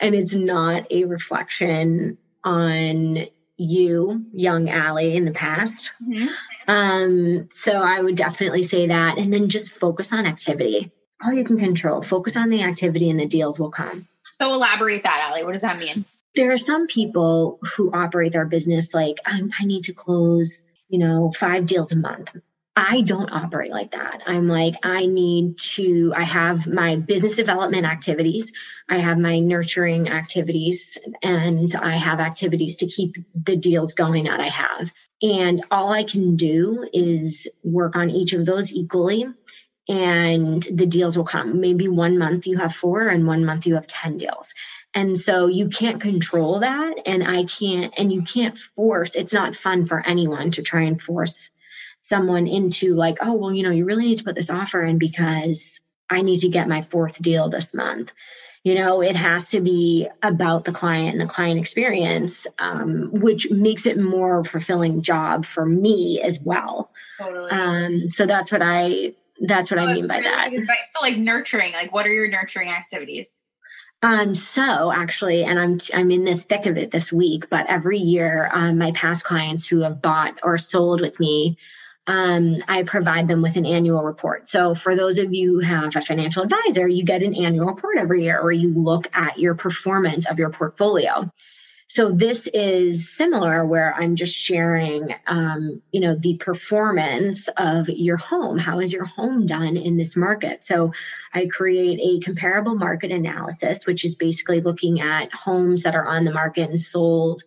and 0.00 0.14
it's 0.14 0.34
not 0.34 0.90
a 0.90 1.04
reflection 1.04 2.18
on 2.44 3.26
you, 3.56 4.24
young 4.32 4.68
Allie, 4.68 5.16
in 5.16 5.24
the 5.24 5.32
past. 5.32 5.92
Mm-hmm. 6.02 6.28
Um, 6.70 7.48
so 7.50 7.72
I 7.72 8.00
would 8.00 8.16
definitely 8.16 8.62
say 8.62 8.86
that. 8.88 9.18
And 9.18 9.32
then 9.32 9.48
just 9.48 9.72
focus 9.72 10.12
on 10.12 10.26
activity. 10.26 10.92
All 11.24 11.32
you 11.32 11.44
can 11.44 11.58
control. 11.58 12.02
Focus 12.02 12.36
on 12.36 12.50
the 12.50 12.62
activity 12.62 13.08
and 13.10 13.18
the 13.18 13.26
deals 13.26 13.58
will 13.58 13.70
come. 13.70 14.06
So 14.40 14.52
elaborate 14.52 15.02
that, 15.04 15.28
Allie. 15.30 15.44
What 15.44 15.52
does 15.52 15.62
that 15.62 15.78
mean? 15.78 16.04
There 16.34 16.52
are 16.52 16.58
some 16.58 16.86
people 16.86 17.58
who 17.62 17.90
operate 17.92 18.32
their 18.32 18.44
business 18.44 18.92
like, 18.92 19.16
I, 19.24 19.40
I 19.58 19.64
need 19.64 19.84
to 19.84 19.94
close, 19.94 20.64
you 20.88 20.98
know, 20.98 21.32
five 21.34 21.64
deals 21.64 21.92
a 21.92 21.96
month. 21.96 22.36
I 22.78 23.00
don't 23.00 23.32
operate 23.32 23.70
like 23.70 23.92
that. 23.92 24.22
I'm 24.26 24.48
like, 24.48 24.74
I 24.82 25.06
need 25.06 25.58
to, 25.58 26.12
I 26.14 26.24
have 26.24 26.66
my 26.66 26.96
business 26.96 27.34
development 27.34 27.86
activities, 27.86 28.52
I 28.86 28.98
have 28.98 29.18
my 29.18 29.38
nurturing 29.38 30.10
activities, 30.10 30.98
and 31.22 31.74
I 31.74 31.96
have 31.96 32.20
activities 32.20 32.76
to 32.76 32.86
keep 32.86 33.16
the 33.34 33.56
deals 33.56 33.94
going 33.94 34.24
that 34.24 34.40
I 34.40 34.48
have. 34.48 34.92
And 35.22 35.64
all 35.70 35.90
I 35.90 36.04
can 36.04 36.36
do 36.36 36.86
is 36.92 37.48
work 37.64 37.96
on 37.96 38.10
each 38.10 38.34
of 38.34 38.44
those 38.44 38.70
equally, 38.70 39.24
and 39.88 40.62
the 40.62 40.86
deals 40.86 41.16
will 41.16 41.24
come. 41.24 41.60
Maybe 41.60 41.88
one 41.88 42.18
month 42.18 42.46
you 42.46 42.58
have 42.58 42.74
four, 42.74 43.08
and 43.08 43.26
one 43.26 43.46
month 43.46 43.66
you 43.66 43.76
have 43.76 43.86
10 43.86 44.18
deals. 44.18 44.52
And 44.92 45.16
so 45.16 45.46
you 45.46 45.70
can't 45.70 46.02
control 46.02 46.60
that. 46.60 46.94
And 47.06 47.26
I 47.26 47.44
can't, 47.44 47.94
and 47.96 48.12
you 48.12 48.22
can't 48.22 48.56
force, 48.76 49.14
it's 49.14 49.32
not 49.32 49.56
fun 49.56 49.86
for 49.86 50.06
anyone 50.06 50.50
to 50.52 50.62
try 50.62 50.82
and 50.82 51.00
force 51.00 51.50
someone 52.06 52.46
into 52.46 52.94
like, 52.94 53.18
oh, 53.20 53.34
well, 53.34 53.52
you 53.52 53.62
know, 53.62 53.70
you 53.70 53.84
really 53.84 54.04
need 54.04 54.18
to 54.18 54.24
put 54.24 54.34
this 54.34 54.50
offer 54.50 54.84
in 54.84 54.98
because 54.98 55.80
I 56.08 56.22
need 56.22 56.38
to 56.38 56.48
get 56.48 56.68
my 56.68 56.82
fourth 56.82 57.20
deal 57.20 57.48
this 57.48 57.74
month. 57.74 58.12
You 58.62 58.74
know, 58.74 59.00
it 59.00 59.14
has 59.14 59.50
to 59.50 59.60
be 59.60 60.08
about 60.22 60.64
the 60.64 60.72
client 60.72 61.12
and 61.12 61.20
the 61.20 61.32
client 61.32 61.60
experience, 61.60 62.46
um, 62.58 63.10
which 63.12 63.50
makes 63.50 63.86
it 63.86 63.98
more 63.98 64.44
fulfilling 64.44 65.02
job 65.02 65.44
for 65.44 65.64
me 65.64 66.20
as 66.22 66.40
well. 66.40 66.90
Totally. 67.18 67.50
Um, 67.50 68.10
so 68.10 68.26
that's 68.26 68.50
what 68.50 68.62
I 68.62 69.14
that's 69.40 69.70
what 69.70 69.78
oh, 69.78 69.84
I 69.84 69.94
mean 69.94 70.08
by 70.08 70.18
really 70.18 70.64
that. 70.64 70.78
So 70.92 71.00
like 71.02 71.16
nurturing, 71.16 71.72
like 71.74 71.92
what 71.92 72.06
are 72.06 72.12
your 72.12 72.28
nurturing 72.28 72.70
activities? 72.70 73.30
Um, 74.02 74.34
so 74.34 74.92
actually, 74.92 75.44
and 75.44 75.58
I'm 75.58 75.80
I'm 75.94 76.10
in 76.10 76.24
the 76.24 76.36
thick 76.36 76.66
of 76.66 76.76
it 76.76 76.90
this 76.90 77.12
week, 77.12 77.48
but 77.48 77.66
every 77.68 77.98
year, 77.98 78.50
um, 78.52 78.78
my 78.78 78.92
past 78.92 79.24
clients 79.24 79.66
who 79.66 79.80
have 79.82 80.02
bought 80.02 80.40
or 80.42 80.58
sold 80.58 81.00
with 81.00 81.18
me 81.20 81.56
um, 82.06 82.62
I 82.68 82.84
provide 82.84 83.26
them 83.28 83.42
with 83.42 83.56
an 83.56 83.66
annual 83.66 84.02
report. 84.02 84.48
So, 84.48 84.74
for 84.74 84.94
those 84.94 85.18
of 85.18 85.34
you 85.34 85.54
who 85.54 85.60
have 85.60 85.96
a 85.96 86.00
financial 86.00 86.44
advisor, 86.44 86.86
you 86.86 87.04
get 87.04 87.22
an 87.22 87.34
annual 87.34 87.66
report 87.66 87.98
every 87.98 88.24
year 88.24 88.42
where 88.42 88.52
you 88.52 88.72
look 88.74 89.08
at 89.14 89.38
your 89.38 89.54
performance 89.54 90.26
of 90.26 90.38
your 90.38 90.50
portfolio. 90.50 91.30
So, 91.88 92.12
this 92.12 92.48
is 92.48 93.16
similar 93.16 93.66
where 93.66 93.94
I'm 93.94 94.14
just 94.14 94.36
sharing, 94.36 95.14
um, 95.26 95.82
you 95.90 96.00
know, 96.00 96.14
the 96.14 96.36
performance 96.36 97.48
of 97.56 97.88
your 97.88 98.16
home. 98.16 98.58
How 98.58 98.78
is 98.78 98.92
your 98.92 99.04
home 99.04 99.46
done 99.46 99.76
in 99.76 99.96
this 99.96 100.16
market? 100.16 100.64
So, 100.64 100.92
I 101.34 101.46
create 101.46 101.98
a 102.00 102.24
comparable 102.24 102.76
market 102.76 103.10
analysis, 103.10 103.84
which 103.84 104.04
is 104.04 104.14
basically 104.14 104.60
looking 104.60 105.00
at 105.00 105.32
homes 105.32 105.82
that 105.82 105.96
are 105.96 106.06
on 106.06 106.24
the 106.24 106.32
market 106.32 106.70
and 106.70 106.80
sold 106.80 107.42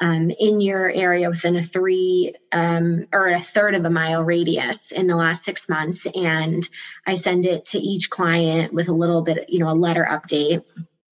um, 0.00 0.30
in 0.30 0.60
your 0.60 0.90
area 0.90 1.28
within 1.28 1.56
a 1.56 1.62
three 1.62 2.34
um, 2.52 3.06
or 3.12 3.28
a 3.28 3.40
third 3.40 3.74
of 3.74 3.84
a 3.84 3.90
mile 3.90 4.22
radius 4.22 4.92
in 4.92 5.06
the 5.06 5.16
last 5.16 5.44
six 5.44 5.68
months. 5.68 6.06
And 6.14 6.68
I 7.06 7.14
send 7.14 7.46
it 7.46 7.66
to 7.66 7.78
each 7.78 8.10
client 8.10 8.72
with 8.72 8.88
a 8.88 8.94
little 8.94 9.22
bit, 9.22 9.48
you 9.48 9.60
know, 9.60 9.70
a 9.70 9.72
letter 9.72 10.06
update. 10.10 10.64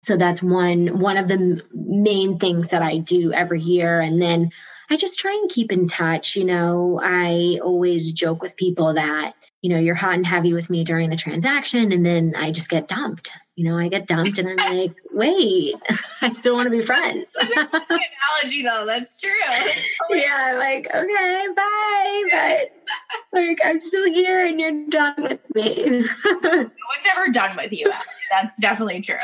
So 0.03 0.17
that's 0.17 0.43
one 0.43 0.99
one 0.99 1.17
of 1.17 1.29
the 1.29 1.63
main 1.73 2.39
things 2.39 2.69
that 2.69 2.83
I 2.83 2.99
do 2.99 3.33
every 3.33 3.61
year. 3.61 4.01
And 4.01 4.21
then 4.21 4.51
I 4.91 4.97
just 4.97 5.19
try 5.19 5.33
and 5.33 5.51
keep 5.51 5.71
in 5.71 5.87
touch. 5.87 6.35
You 6.35 6.45
know, 6.45 7.01
I 7.03 7.61
always 7.63 8.13
joke 8.13 8.43
with 8.43 8.57
people 8.57 8.95
that 8.95 9.35
you 9.63 9.71
know, 9.73 9.79
you're 9.79 9.95
hot 9.95 10.15
and 10.15 10.27
heavy 10.27 10.53
with 10.53 10.69
me 10.69 10.83
during 10.83 11.09
the 11.09 11.17
transaction, 11.17 11.93
and 11.93 12.05
then 12.05 12.35
I 12.37 12.51
just 12.51 12.69
get 12.69 12.89
dumped. 12.89 13.31
You 13.57 13.69
know, 13.69 13.79
I 13.79 13.89
get 13.89 14.07
dumped, 14.07 14.39
and 14.39 14.49
I'm 14.49 14.79
like, 14.79 14.97
wait, 15.13 15.75
I 16.23 16.31
still 16.31 16.55
want 16.55 16.67
to 16.67 16.71
be 16.71 16.81
friends. 16.81 17.37
analogy, 17.37 18.63
though, 18.63 18.87
that's 18.87 19.21
true. 19.21 19.31
Oh, 19.51 19.75
yeah, 20.15 20.55
like 20.59 20.87
okay, 20.87 21.47
bye, 21.55 22.25
but 22.31 23.39
like 23.39 23.59
I'm 23.63 23.81
still 23.81 24.05
here, 24.05 24.47
and 24.47 24.59
you're 24.59 24.89
done 24.89 25.15
with 25.19 25.41
me. 25.55 25.85
no 25.85 26.53
one's 26.53 27.07
ever 27.11 27.31
done 27.31 27.57
with 27.57 27.73
you. 27.73 27.93
That's 28.31 28.59
definitely 28.59 29.03
true. 29.03 29.17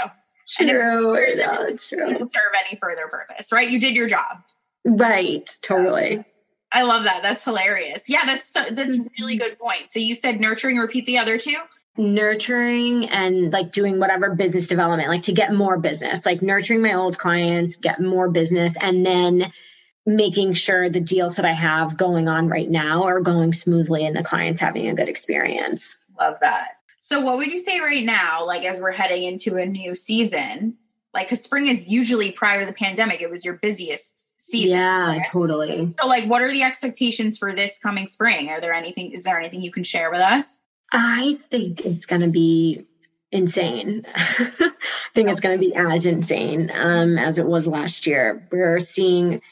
True, 0.46 1.34
no, 1.36 1.62
it's 1.62 1.88
true. 1.88 2.14
Serve 2.16 2.52
any 2.66 2.78
further 2.80 3.08
purpose, 3.08 3.50
right? 3.50 3.70
You 3.70 3.80
did 3.80 3.94
your 3.94 4.08
job. 4.08 4.42
Right, 4.84 5.48
totally. 5.62 6.24
I 6.72 6.82
love 6.82 7.04
that. 7.04 7.22
That's 7.22 7.44
hilarious. 7.44 8.08
Yeah, 8.08 8.24
that's 8.26 8.48
so, 8.48 8.64
that's 8.70 8.96
really 9.18 9.38
mm-hmm. 9.38 9.48
good 9.48 9.58
point. 9.58 9.88
So 9.88 10.00
you 10.00 10.14
said 10.14 10.40
nurturing. 10.40 10.76
Repeat 10.76 11.06
the 11.06 11.18
other 11.18 11.38
two. 11.38 11.56
Nurturing 11.98 13.08
and 13.11 13.52
like 13.52 13.72
doing 13.72 13.98
whatever 13.98 14.34
business 14.34 14.68
development, 14.68 15.08
like 15.08 15.22
to 15.22 15.32
get 15.32 15.52
more 15.52 15.76
business, 15.76 16.24
like 16.24 16.42
nurturing 16.42 16.80
my 16.80 16.94
old 16.94 17.18
clients, 17.18 17.76
get 17.76 18.00
more 18.00 18.30
business, 18.30 18.76
and 18.80 19.04
then 19.04 19.52
making 20.06 20.54
sure 20.54 20.88
the 20.88 21.00
deals 21.00 21.37
that 21.37 21.44
I 21.44 21.52
have 21.52 21.96
going 21.96 22.28
on 22.28 22.48
right 22.48 22.68
now 22.68 23.02
are 23.04 23.20
going 23.20 23.52
smoothly 23.52 24.06
and 24.06 24.16
the 24.16 24.24
clients 24.24 24.61
having 24.61 24.88
a 24.88 24.94
good 24.94 25.08
experience. 25.08 25.96
Love 26.18 26.37
that. 26.40 26.78
So, 27.00 27.20
what 27.20 27.37
would 27.38 27.50
you 27.50 27.58
say 27.58 27.80
right 27.80 28.04
now, 28.04 28.46
like 28.46 28.64
as 28.64 28.80
we're 28.80 28.92
heading 28.92 29.24
into 29.24 29.56
a 29.56 29.66
new 29.66 29.94
season? 29.94 30.76
Like, 31.14 31.26
because 31.28 31.42
spring 31.42 31.66
is 31.66 31.88
usually 31.88 32.30
prior 32.30 32.61
to 32.61 32.66
the 32.66 32.72
pandemic, 32.72 33.20
it 33.20 33.30
was 33.30 33.44
your 33.44 33.54
busiest 33.54 34.28
season. 34.40 34.78
Yeah, 34.78 35.08
right? 35.08 35.26
totally. 35.30 35.94
So 36.00 36.06
like 36.06 36.24
what 36.24 36.42
are 36.42 36.50
the 36.50 36.62
expectations 36.62 37.38
for 37.38 37.54
this 37.54 37.78
coming 37.78 38.06
spring? 38.06 38.48
Are 38.50 38.61
there 38.61 38.72
anything 38.72 39.12
is 39.12 39.24
there 39.24 39.38
anything 39.38 39.62
you 39.62 39.70
can 39.70 39.84
share 39.84 40.11
with 40.11 40.20
us? 40.20 40.62
I 40.92 41.38
think 41.51 41.85
it's 41.85 42.07
going 42.07 42.22
to 42.22 42.29
be 42.29 42.87
insane. 43.31 44.07
I 44.14 44.72
think 45.14 45.29
it's 45.29 45.40
going 45.40 45.59
to 45.59 45.61
be 45.61 45.74
as 45.74 46.07
insane 46.07 46.70
um, 46.72 47.18
as 47.18 47.38
it 47.38 47.46
was 47.46 47.66
last 47.66 48.07
year. 48.07 48.46
We're 48.51 48.81
seeing 48.81 49.42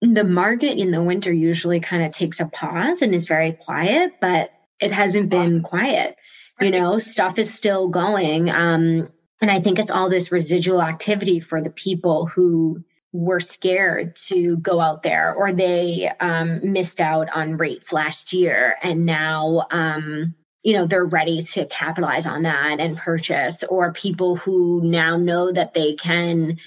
the 0.00 0.24
market 0.24 0.78
in 0.78 0.90
the 0.90 1.02
winter 1.02 1.32
usually 1.32 1.80
kind 1.80 2.04
of 2.04 2.12
takes 2.12 2.40
a 2.40 2.46
pause 2.46 3.02
and 3.02 3.14
is 3.14 3.26
very 3.26 3.52
quiet, 3.52 4.14
but 4.20 4.52
it 4.80 4.92
hasn't 4.92 5.30
been 5.30 5.62
quiet. 5.62 6.16
You 6.60 6.70
know, 6.70 6.98
stuff 6.98 7.38
is 7.38 7.52
still 7.52 7.88
going. 7.88 8.50
Um, 8.50 9.08
and 9.40 9.50
I 9.50 9.60
think 9.60 9.78
it's 9.78 9.90
all 9.90 10.10
this 10.10 10.30
residual 10.30 10.82
activity 10.82 11.40
for 11.40 11.62
the 11.62 11.70
people 11.70 12.26
who 12.26 12.84
were 13.12 13.40
scared 13.40 14.16
to 14.16 14.56
go 14.58 14.80
out 14.80 15.02
there 15.02 15.34
or 15.34 15.52
they 15.52 16.10
um, 16.20 16.72
missed 16.72 17.00
out 17.00 17.28
on 17.34 17.56
rates 17.56 17.92
last 17.92 18.32
year 18.32 18.76
and 18.82 19.04
now 19.04 19.66
um, 19.70 20.34
you 20.62 20.72
know 20.72 20.86
they're 20.86 21.04
ready 21.04 21.42
to 21.42 21.66
capitalize 21.66 22.26
on 22.26 22.42
that 22.42 22.78
and 22.78 22.96
purchase 22.96 23.62
or 23.64 23.92
people 23.92 24.36
who 24.36 24.80
now 24.84 25.16
know 25.16 25.52
that 25.52 25.74
they 25.74 25.94
can 25.94 26.58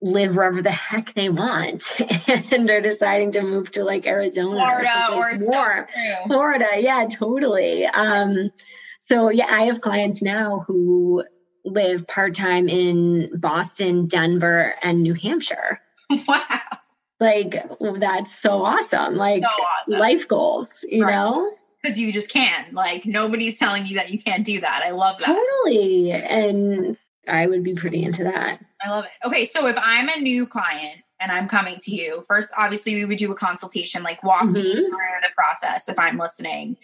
live 0.00 0.34
wherever 0.34 0.60
the 0.60 0.70
heck 0.70 1.14
they 1.14 1.28
want 1.28 1.92
and 2.26 2.68
they're 2.68 2.80
deciding 2.80 3.30
to 3.30 3.42
move 3.42 3.70
to 3.70 3.84
like 3.84 4.06
arizona 4.06 4.56
florida 4.56 5.08
or, 5.12 5.30
or 5.30 5.38
more 5.38 5.88
so 5.88 6.26
florida 6.26 6.66
yeah 6.78 7.06
totally 7.08 7.86
um, 7.86 8.50
so 8.98 9.28
yeah 9.28 9.46
i 9.48 9.62
have 9.62 9.80
clients 9.80 10.20
now 10.20 10.64
who 10.66 11.22
live 11.64 12.06
part 12.06 12.34
time 12.34 12.68
in 12.68 13.30
Boston, 13.38 14.06
Denver, 14.06 14.74
and 14.82 15.02
New 15.02 15.14
Hampshire. 15.14 15.80
Wow. 16.28 16.58
Like, 17.20 17.54
that's 18.00 18.36
so 18.36 18.64
awesome. 18.64 19.14
Like, 19.14 19.44
so 19.44 19.48
awesome. 19.48 19.98
life 19.98 20.28
goals, 20.28 20.84
you 20.86 21.04
right. 21.04 21.14
know? 21.14 21.52
Because 21.82 21.98
you 21.98 22.12
just 22.12 22.30
can. 22.30 22.66
Like, 22.72 23.06
nobody's 23.06 23.58
telling 23.58 23.86
you 23.86 23.96
that 23.96 24.10
you 24.10 24.22
can't 24.22 24.44
do 24.44 24.60
that. 24.60 24.82
I 24.84 24.90
love 24.90 25.18
that. 25.18 25.26
Totally. 25.26 26.12
And 26.12 26.96
I 27.26 27.46
would 27.46 27.64
be 27.64 27.74
pretty 27.74 28.04
into 28.04 28.24
that. 28.24 28.60
I 28.80 28.90
love 28.90 29.04
it. 29.04 29.26
Okay. 29.26 29.46
So, 29.46 29.66
if 29.66 29.76
I'm 29.78 30.08
a 30.08 30.20
new 30.20 30.46
client, 30.46 31.02
and 31.22 31.30
I'm 31.30 31.48
coming 31.48 31.76
to 31.78 31.90
you. 31.92 32.24
First, 32.26 32.52
obviously, 32.58 32.94
we 32.96 33.04
would 33.04 33.18
do 33.18 33.30
a 33.30 33.34
consultation, 33.34 34.02
like 34.02 34.22
walk 34.22 34.42
mm-hmm. 34.42 34.54
me 34.54 34.74
through 34.74 34.88
the 35.22 35.28
process 35.36 35.88
if 35.88 35.98
I'm 35.98 36.18
listening. 36.18 36.76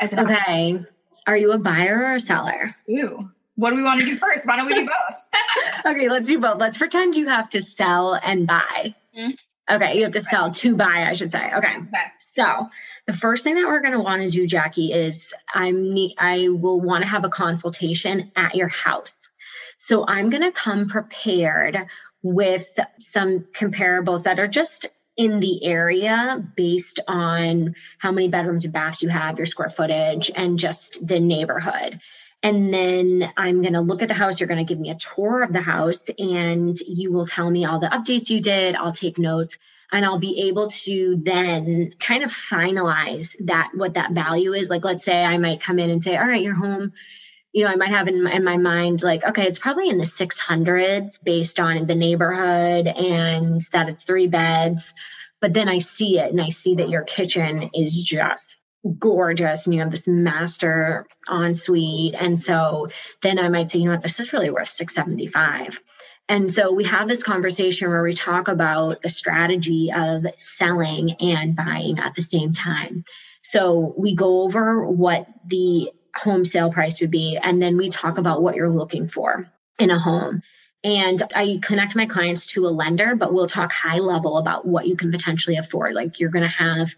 As 0.00 0.12
an 0.12 0.20
okay, 0.20 0.82
are 1.26 1.36
you 1.36 1.52
a 1.52 1.58
buyer 1.58 1.98
or 1.98 2.14
a 2.14 2.20
seller? 2.20 2.74
Ooh, 2.90 3.30
what 3.56 3.70
do 3.70 3.76
we 3.76 3.84
want 3.84 4.00
to 4.00 4.06
do 4.06 4.16
first? 4.16 4.46
Why 4.46 4.56
don't 4.56 4.66
we 4.66 4.74
do 4.74 4.86
both? 4.86 5.86
okay, 5.86 6.08
let's 6.08 6.26
do 6.26 6.38
both. 6.38 6.58
Let's 6.58 6.78
pretend 6.78 7.16
you 7.16 7.28
have 7.28 7.48
to 7.50 7.62
sell 7.62 8.14
and 8.14 8.46
buy. 8.46 8.94
Mm-hmm. 9.16 9.74
Okay, 9.74 9.96
you 9.96 10.02
have 10.04 10.12
to 10.12 10.20
sell 10.20 10.50
to 10.50 10.76
buy, 10.76 11.06
I 11.08 11.12
should 11.12 11.30
say. 11.30 11.52
Okay. 11.54 11.76
Okay. 11.76 12.04
So 12.18 12.68
the 13.06 13.12
first 13.12 13.44
thing 13.44 13.56
that 13.56 13.66
we're 13.66 13.80
going 13.80 13.94
to 13.94 14.00
want 14.00 14.22
to 14.22 14.28
do, 14.28 14.46
Jackie, 14.46 14.92
is 14.92 15.34
I'm 15.52 15.96
I 16.18 16.48
will 16.48 16.80
want 16.80 17.02
to 17.02 17.08
have 17.08 17.24
a 17.24 17.28
consultation 17.28 18.30
at 18.36 18.54
your 18.54 18.68
house. 18.68 19.28
So 19.78 20.06
I'm 20.06 20.30
going 20.30 20.42
to 20.42 20.52
come 20.52 20.88
prepared 20.88 21.76
with 22.22 22.78
some 23.00 23.40
comparables 23.52 24.24
that 24.24 24.38
are 24.38 24.46
just 24.46 24.86
in 25.16 25.40
the 25.40 25.64
area 25.64 26.42
based 26.56 27.00
on 27.08 27.74
how 27.98 28.12
many 28.12 28.28
bedrooms 28.28 28.64
and 28.64 28.72
baths 28.72 29.02
you 29.02 29.08
have, 29.08 29.38
your 29.38 29.46
square 29.46 29.68
footage, 29.68 30.30
and 30.34 30.58
just 30.58 31.04
the 31.06 31.20
neighborhood. 31.20 32.00
And 32.42 32.72
then 32.72 33.32
I'm 33.36 33.60
going 33.60 33.74
to 33.74 33.80
look 33.80 34.02
at 34.02 34.08
the 34.08 34.14
house. 34.14 34.40
You're 34.40 34.48
going 34.48 34.64
to 34.64 34.68
give 34.68 34.80
me 34.80 34.90
a 34.90 34.96
tour 34.96 35.42
of 35.42 35.52
the 35.52 35.60
house 35.60 36.08
and 36.18 36.78
you 36.80 37.12
will 37.12 37.26
tell 37.26 37.48
me 37.48 37.64
all 37.64 37.78
the 37.78 37.86
updates 37.86 38.30
you 38.30 38.40
did. 38.40 38.74
I'll 38.74 38.92
take 38.92 39.18
notes 39.18 39.58
and 39.92 40.06
I'll 40.06 40.18
be 40.18 40.48
able 40.48 40.70
to 40.70 41.20
then 41.22 41.94
kind 42.00 42.24
of 42.24 42.32
finalize 42.32 43.36
that, 43.44 43.70
what 43.74 43.94
that 43.94 44.12
value 44.12 44.54
is. 44.54 44.70
Like, 44.70 44.84
let's 44.84 45.04
say 45.04 45.22
I 45.22 45.36
might 45.36 45.60
come 45.60 45.78
in 45.78 45.90
and 45.90 46.02
say, 46.02 46.16
all 46.16 46.26
right, 46.26 46.42
your 46.42 46.54
home, 46.54 46.94
you 47.52 47.64
know, 47.64 47.70
I 47.70 47.76
might 47.76 47.90
have 47.90 48.08
in 48.08 48.24
my, 48.24 48.32
in 48.32 48.42
my 48.42 48.56
mind, 48.56 49.02
like, 49.02 49.22
okay, 49.22 49.46
it's 49.46 49.58
probably 49.58 49.90
in 49.90 49.98
the 49.98 50.04
600s 50.04 51.22
based 51.22 51.60
on 51.60 51.86
the 51.86 51.94
neighborhood 51.94 52.86
and 52.86 53.60
that 53.72 53.90
it's 53.90 54.02
three 54.02 54.28
beds. 54.28 54.92
But 55.42 55.52
then 55.52 55.68
I 55.68 55.78
see 55.78 56.18
it 56.18 56.30
and 56.30 56.40
I 56.40 56.48
see 56.48 56.76
that 56.76 56.88
your 56.88 57.02
kitchen 57.02 57.68
is 57.74 58.02
just 58.02 58.46
gorgeous 58.98 59.66
and 59.66 59.74
you 59.74 59.80
have 59.80 59.90
this 59.90 60.08
master 60.08 61.06
ensuite. 61.28 62.14
And 62.14 62.40
so 62.40 62.88
then 63.20 63.38
I 63.38 63.48
might 63.50 63.70
say, 63.70 63.80
you 63.80 63.84
know 63.84 63.92
what, 63.92 64.02
this 64.02 64.20
is 64.20 64.32
really 64.32 64.50
worth 64.50 64.68
675. 64.68 65.82
And 66.32 66.50
so 66.50 66.72
we 66.72 66.84
have 66.84 67.08
this 67.08 67.22
conversation 67.22 67.90
where 67.90 68.02
we 68.02 68.14
talk 68.14 68.48
about 68.48 69.02
the 69.02 69.10
strategy 69.10 69.92
of 69.94 70.24
selling 70.38 71.10
and 71.20 71.54
buying 71.54 71.98
at 71.98 72.14
the 72.14 72.22
same 72.22 72.54
time. 72.54 73.04
So 73.42 73.92
we 73.98 74.16
go 74.16 74.40
over 74.40 74.86
what 74.86 75.26
the 75.44 75.90
home 76.16 76.46
sale 76.46 76.72
price 76.72 77.02
would 77.02 77.10
be, 77.10 77.36
and 77.36 77.60
then 77.60 77.76
we 77.76 77.90
talk 77.90 78.16
about 78.16 78.42
what 78.42 78.56
you're 78.56 78.70
looking 78.70 79.10
for 79.10 79.46
in 79.78 79.90
a 79.90 79.98
home. 79.98 80.40
And 80.82 81.22
I 81.36 81.60
connect 81.62 81.96
my 81.96 82.06
clients 82.06 82.46
to 82.46 82.66
a 82.66 82.70
lender, 82.70 83.14
but 83.14 83.34
we'll 83.34 83.46
talk 83.46 83.70
high 83.70 83.98
level 83.98 84.38
about 84.38 84.66
what 84.66 84.86
you 84.86 84.96
can 84.96 85.12
potentially 85.12 85.58
afford. 85.58 85.92
Like 85.92 86.18
you're 86.18 86.30
going 86.30 86.44
to 86.44 86.48
have 86.48 86.94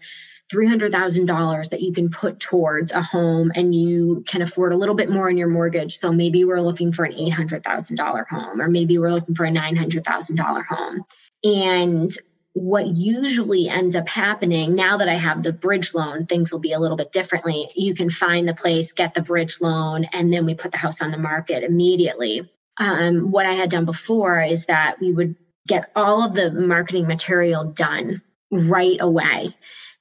$300,000 0.53 1.69
that 1.69 1.81
you 1.81 1.91
can 1.91 2.09
put 2.09 2.39
towards 2.39 2.91
a 2.91 3.01
home 3.01 3.51
and 3.55 3.73
you 3.73 4.23
can 4.27 4.41
afford 4.41 4.73
a 4.73 4.77
little 4.77 4.95
bit 4.95 5.09
more 5.09 5.29
in 5.29 5.37
your 5.37 5.47
mortgage. 5.47 5.99
So 5.99 6.11
maybe 6.11 6.45
we're 6.45 6.61
looking 6.61 6.93
for 6.93 7.03
an 7.03 7.13
$800,000 7.13 8.27
home, 8.27 8.61
or 8.61 8.67
maybe 8.67 8.97
we're 8.97 9.11
looking 9.11 9.35
for 9.35 9.45
a 9.45 9.51
$900,000 9.51 10.65
home. 10.65 11.03
And 11.43 12.15
what 12.53 12.87
usually 12.87 13.67
ends 13.67 13.95
up 13.95 14.07
happening 14.07 14.75
now 14.75 14.97
that 14.97 15.09
I 15.09 15.15
have 15.15 15.43
the 15.43 15.51
bridge 15.51 15.93
loan, 15.93 16.25
things 16.25 16.51
will 16.51 16.59
be 16.59 16.73
a 16.73 16.79
little 16.79 16.95
bit 16.95 17.11
differently. 17.11 17.69
You 17.75 17.95
can 17.95 18.09
find 18.09 18.47
the 18.47 18.53
place, 18.53 18.93
get 18.93 19.13
the 19.13 19.21
bridge 19.21 19.59
loan, 19.59 20.05
and 20.13 20.31
then 20.31 20.45
we 20.45 20.53
put 20.53 20.71
the 20.71 20.77
house 20.77 21.01
on 21.01 21.11
the 21.11 21.17
market 21.17 21.63
immediately. 21.63 22.49
Um, 22.77 23.31
what 23.31 23.45
I 23.45 23.53
had 23.53 23.71
done 23.71 23.85
before 23.85 24.41
is 24.41 24.65
that 24.65 25.01
we 25.01 25.11
would 25.11 25.35
get 25.67 25.91
all 25.95 26.23
of 26.23 26.33
the 26.33 26.51
marketing 26.51 27.07
material 27.07 27.65
done 27.65 28.21
right 28.51 28.97
away 29.01 29.55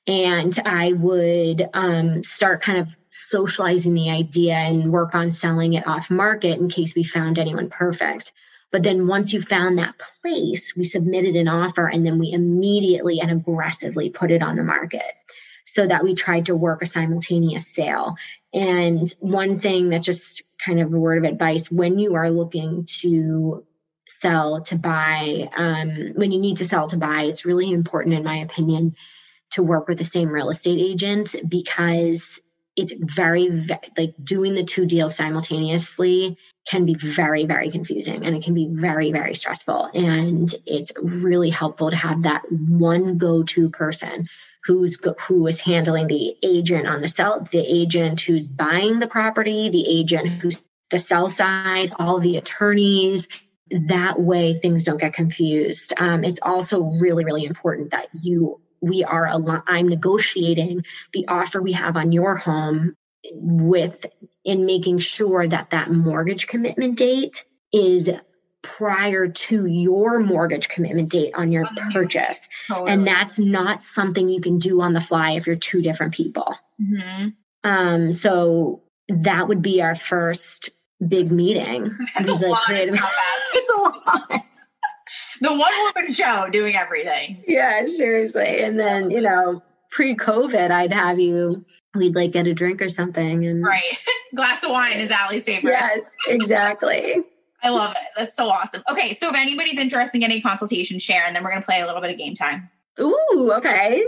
and 0.07 0.57
I 0.64 0.93
would 0.93 1.69
um, 1.73 2.23
start 2.23 2.62
kind 2.62 2.79
of 2.79 2.88
socializing 3.11 3.95
the 3.95 4.11
idea 4.11 4.55
and 4.55 4.93
work 4.93 5.14
on 5.14 5.31
selling 5.31 5.75
it 5.75 5.87
off 5.87 6.11
market 6.11 6.59
in 6.59 6.69
case 6.69 6.95
we 6.95 7.05
found 7.05 7.38
anyone 7.38 7.71
perfect. 7.71 8.33
But 8.71 8.83
then 8.83 9.07
once 9.07 9.33
you 9.33 9.40
found 9.40 9.79
that 9.79 9.95
place, 10.21 10.75
we 10.77 10.83
submitted 10.85 11.37
an 11.37 11.49
offer 11.49 11.87
and 11.87 12.05
then 12.05 12.19
we 12.19 12.33
immediately 12.33 13.21
and 13.21 13.31
aggressively 13.31 14.11
put 14.11 14.33
it 14.33 14.43
on 14.43 14.57
the 14.57 14.64
market 14.64 15.14
so 15.64 15.87
that 15.87 16.03
we 16.03 16.14
tried 16.14 16.47
to 16.47 16.57
work 16.57 16.83
a 16.83 16.87
simultaneous 16.87 17.67
sale. 17.67 18.17
And 18.53 19.12
one 19.21 19.59
thing 19.61 19.90
that 19.90 20.03
just 20.03 20.43
kind 20.64 20.81
of 20.81 20.93
a 20.93 20.99
word 20.99 21.25
of 21.25 21.33
advice 21.33 21.71
when 21.71 21.99
you 21.99 22.14
are 22.14 22.31
looking 22.31 22.85
to 23.01 23.64
sell 24.21 24.61
to 24.62 24.77
buy, 24.77 25.49
um, 25.57 26.12
when 26.14 26.33
you 26.33 26.40
need 26.40 26.57
to 26.59 26.64
sell 26.64 26.88
to 26.88 26.97
buy, 26.97 27.23
it's 27.23 27.45
really 27.45 27.71
important, 27.71 28.14
in 28.14 28.25
my 28.25 28.38
opinion, 28.38 28.97
to 29.55 29.62
work 29.62 29.88
with 29.88 29.99
the 29.99 30.05
same 30.05 30.31
real 30.31 30.51
estate 30.51 30.79
agent 30.79 31.35
because 31.49 32.40
it's 32.77 32.93
very 32.99 33.67
like 33.97 34.14
doing 34.23 34.55
the 34.55 34.64
two 34.64 34.85
deals 34.85 35.14
simultaneously 35.14 36.37
can 36.67 36.85
be 36.85 36.95
very 36.95 37.47
very 37.47 37.71
confusing 37.71 38.25
and 38.27 38.35
it 38.35 38.43
can 38.43 38.55
be 38.55 38.69
very 38.73 39.12
very 39.12 39.35
stressful. 39.35 39.90
And 39.95 40.53
it's 40.67 40.93
really 41.01 41.51
helpful 41.51 41.90
to 41.90 41.97
have 41.97 42.23
that 42.25 42.43
one 42.51 43.17
go-to 43.19 43.71
person 43.71 44.29
who's 44.64 44.99
who 45.21 45.47
is 45.47 45.61
handling 45.61 46.09
the 46.09 46.37
agent 46.43 46.87
on 46.87 47.01
the 47.01 47.09
sell 47.09 47.47
the 47.53 47.64
agent 47.64 48.21
who's 48.21 48.49
buying 48.49 48.99
the 48.99 49.07
property 49.07 49.71
the 49.71 49.87
agent 49.88 50.43
who's 50.43 50.62
the 50.90 50.99
sell 50.99 51.29
side 51.29 51.93
all 51.99 52.19
the 52.19 52.37
attorneys. 52.37 53.29
That 53.88 54.21
way 54.21 54.55
things 54.55 54.85
don't 54.85 55.01
get 55.01 55.14
confused. 55.14 55.95
Um, 55.97 56.25
it's 56.25 56.40
also 56.43 56.83
really 57.01 57.25
really 57.25 57.45
important 57.45 57.93
that 57.93 58.09
you 58.21 58.61
we 58.85 59.05
are 59.05 59.27
i'm 59.66 59.88
negotiating 59.88 60.85
the 61.12 61.27
offer 61.29 61.61
we 61.61 61.73
have 61.73 61.97
on 61.97 62.12
your 62.12 62.37
home 62.37 62.97
with 63.33 64.05
in 64.44 64.66
making 64.66 64.99
sure 64.99 65.49
that 65.49 65.70
that 65.70 65.90
mortgage 65.90 66.47
commitment 66.47 66.99
date 66.99 67.44
is 67.73 68.11
prior 68.62 69.29
to 69.29 69.66
your 69.66 70.20
mortgage 70.20 70.68
commitment 70.68 71.11
date 71.11 71.33
on 71.35 71.53
your 71.53 71.66
purchase. 71.92 72.49
Totally. 72.68 72.90
and 72.90 73.07
that's 73.07 73.38
not 73.38 73.83
something 73.83 74.29
you 74.29 74.40
can 74.40 74.59
do 74.59 74.81
on 74.81 74.94
the 74.94 75.01
fly 75.01 75.33
if 75.33 75.47
you're 75.47 75.57
two 75.57 75.83
different 75.83 76.14
people. 76.14 76.57
Mm-hmm. 76.81 77.29
um, 77.62 78.12
so 78.12 78.83
that 79.09 79.47
would 79.49 79.62
be 79.62 79.81
our 79.81 79.94
first 79.94 80.70
big 81.07 81.31
meeting. 81.31 81.90
It's 82.16 82.31
a, 82.31 82.35
lot, 82.35 82.62
it's 82.70 83.70
a 83.70 83.81
lot 83.81 84.44
the 85.44 85.54
one 85.54 85.72
woman 85.94 86.12
show 86.12 86.48
doing 86.50 86.74
everything. 86.74 87.42
Yeah, 87.46 87.87
seriously. 87.87 88.62
And 88.62 88.78
then, 88.78 89.11
you 89.11 89.20
know, 89.20 89.62
pre 89.90 90.16
COVID, 90.16 90.70
I'd 90.70 90.92
have 90.92 91.18
you, 91.18 91.64
we'd 91.94 92.14
like 92.14 92.33
get 92.33 92.46
a 92.46 92.54
drink 92.54 92.80
or 92.80 92.88
something. 92.88 93.46
And 93.46 93.62
right. 93.62 93.83
Glass 94.35 94.64
of 94.64 94.70
wine 94.70 94.98
is 94.98 95.11
Allie's 95.11 95.44
favorite. 95.44 95.70
Yes, 95.70 96.11
exactly. 96.26 97.16
I 97.62 97.68
love 97.68 97.92
it. 97.92 98.09
That's 98.16 98.35
so 98.35 98.48
awesome. 98.48 98.83
Okay. 98.90 99.14
So 99.14 99.28
if 99.28 99.37
anybody's 99.37 99.78
interested 99.78 100.16
in 100.16 100.20
getting 100.22 100.38
a 100.38 100.42
consultation, 100.42 100.98
share, 100.98 101.22
and 101.26 101.37
then 101.37 101.44
we're 101.44 101.50
going 101.50 101.62
to 101.62 101.66
play 101.66 101.80
a 101.80 101.87
little 101.87 102.00
bit 102.00 102.11
of 102.11 102.18
game 102.18 102.35
time. 102.35 102.68
Ooh, 103.00 103.52
okay. 103.57 104.02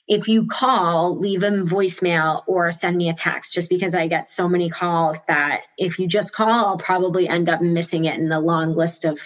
if 0.10 0.28
you 0.28 0.48
call, 0.48 1.18
leave 1.20 1.44
a 1.44 1.52
voicemail 1.52 2.42
or 2.48 2.72
send 2.72 2.98
me 2.98 3.10
a 3.10 3.14
text 3.14 3.54
just 3.54 3.70
because 3.70 3.94
I 3.94 4.08
get 4.08 4.28
so 4.28 4.50
many 4.50 4.68
calls 4.68 5.24
that 5.26 5.62
if 5.78 6.00
you 6.00 6.08
just 6.08 6.34
call, 6.34 6.66
I'll 6.66 6.78
probably 6.78 7.30
end 7.30 7.48
up 7.48 7.62
missing 7.62 8.06
it 8.06 8.18
in 8.18 8.28
the 8.28 8.40
long 8.40 8.76
list 8.76 9.06
of 9.06 9.20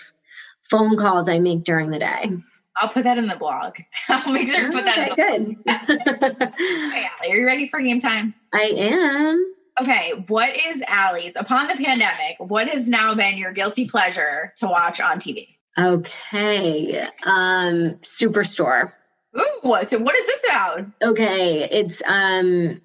phone 0.70 0.98
calls 0.98 1.30
I 1.30 1.40
make 1.40 1.64
during 1.64 1.92
the 1.92 2.00
day. 2.00 2.32
I'll 2.78 2.90
put 2.90 3.04
that 3.04 3.18
in 3.18 3.28
the 3.28 3.36
blog. 3.36 3.78
I'll 4.10 4.34
make 4.34 4.48
sure 4.48 4.66
to 4.66 4.72
put 4.72 4.86
that 4.86 5.12
okay, 5.12 5.36
in 5.36 5.46
the 5.46 5.56
good. 5.56 6.54
hey, 6.58 7.06
Allie, 7.06 7.32
are 7.32 7.36
you 7.36 7.46
ready 7.46 7.68
for 7.68 7.82
game 7.82 8.00
time? 8.00 8.34
I 8.52 8.64
am. 8.64 9.54
Okay, 9.82 10.14
what 10.28 10.56
is 10.68 10.84
Allie's 10.88 11.36
upon 11.36 11.68
the 11.68 11.76
pandemic? 11.76 12.38
What 12.38 12.68
has 12.68 12.88
now 12.88 13.16
been 13.16 13.38
your 13.38 13.52
guilty 13.52 13.88
pleasure 13.88 14.54
to 14.58 14.68
watch 14.68 15.00
on 15.02 15.20
TV? 15.20 15.48
Okay, 15.78 17.02
um, 17.26 17.96
Superstore. 18.02 18.92
Ooh, 19.38 19.60
what? 19.62 19.92
What 19.92 20.16
is 20.16 20.28
this 20.28 20.46
about? 20.50 20.86
Okay, 21.02 21.68
it's 21.72 22.04
um, 22.06 22.80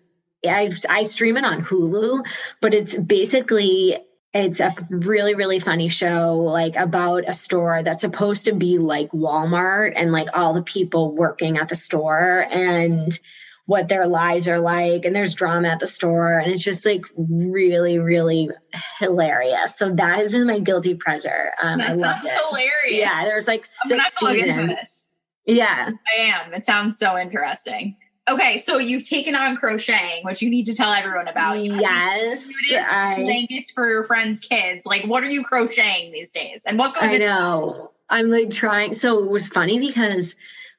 I 0.46 0.70
I 0.88 1.02
stream 1.02 1.36
it 1.36 1.44
on 1.44 1.62
Hulu, 1.62 2.24
but 2.62 2.72
it's 2.72 2.96
basically 2.96 3.98
it's 4.34 4.60
a 4.60 4.74
really 4.90 5.34
really 5.34 5.58
funny 5.58 5.88
show 5.88 6.36
like 6.36 6.76
about 6.76 7.24
a 7.26 7.32
store 7.32 7.82
that's 7.82 8.02
supposed 8.02 8.44
to 8.44 8.54
be 8.54 8.78
like 8.78 9.10
Walmart 9.12 9.94
and 9.96 10.12
like 10.12 10.28
all 10.34 10.52
the 10.52 10.62
people 10.62 11.14
working 11.14 11.56
at 11.56 11.68
the 11.68 11.74
store 11.74 12.46
and 12.50 13.18
what 13.64 13.88
their 13.88 14.06
lives 14.06 14.46
are 14.46 14.60
like 14.60 15.04
and 15.04 15.14
there's 15.16 15.34
drama 15.34 15.68
at 15.68 15.80
the 15.80 15.86
store 15.86 16.38
and 16.38 16.52
it's 16.52 16.62
just 16.62 16.84
like 16.84 17.04
really 17.16 17.98
really 17.98 18.50
hilarious. 18.98 19.76
So 19.76 19.94
that 19.94 20.18
has 20.18 20.32
been 20.32 20.46
my 20.46 20.60
guilty 20.60 20.94
pleasure. 20.94 21.52
Um 21.62 21.78
that 21.78 21.90
I 21.90 21.94
love 21.94 22.24
it. 22.24 22.32
hilarious. 22.48 23.00
Yeah 23.00 23.24
there's 23.24 23.48
like 23.48 23.64
six 23.64 24.14
seasons. 24.18 24.98
yeah. 25.46 25.90
I 26.18 26.20
am. 26.20 26.52
It 26.52 26.66
sounds 26.66 26.98
so 26.98 27.16
interesting 27.16 27.96
Okay, 28.28 28.58
so 28.58 28.78
you've 28.78 29.08
taken 29.08 29.34
on 29.34 29.56
crocheting, 29.56 30.24
which 30.24 30.42
you 30.42 30.50
need 30.50 30.66
to 30.66 30.74
tell 30.74 30.92
everyone 30.92 31.28
about. 31.28 31.62
You 31.62 31.74
yes, 31.80 32.48
I, 32.90 33.22
blankets 33.22 33.70
for 33.70 33.88
your 33.88 34.04
friends' 34.04 34.40
kids. 34.40 34.84
Like, 34.84 35.04
what 35.04 35.22
are 35.22 35.30
you 35.30 35.42
crocheting 35.42 36.12
these 36.12 36.30
days? 36.30 36.62
And 36.66 36.78
what 36.78 36.94
goes? 36.94 37.04
Into 37.04 37.16
it? 37.16 37.30
I 37.30 37.36
know. 37.36 37.90
I'm 38.10 38.30
like 38.30 38.50
trying. 38.50 38.92
So 38.92 39.22
it 39.22 39.30
was 39.30 39.48
funny 39.48 39.78
because 39.78 40.36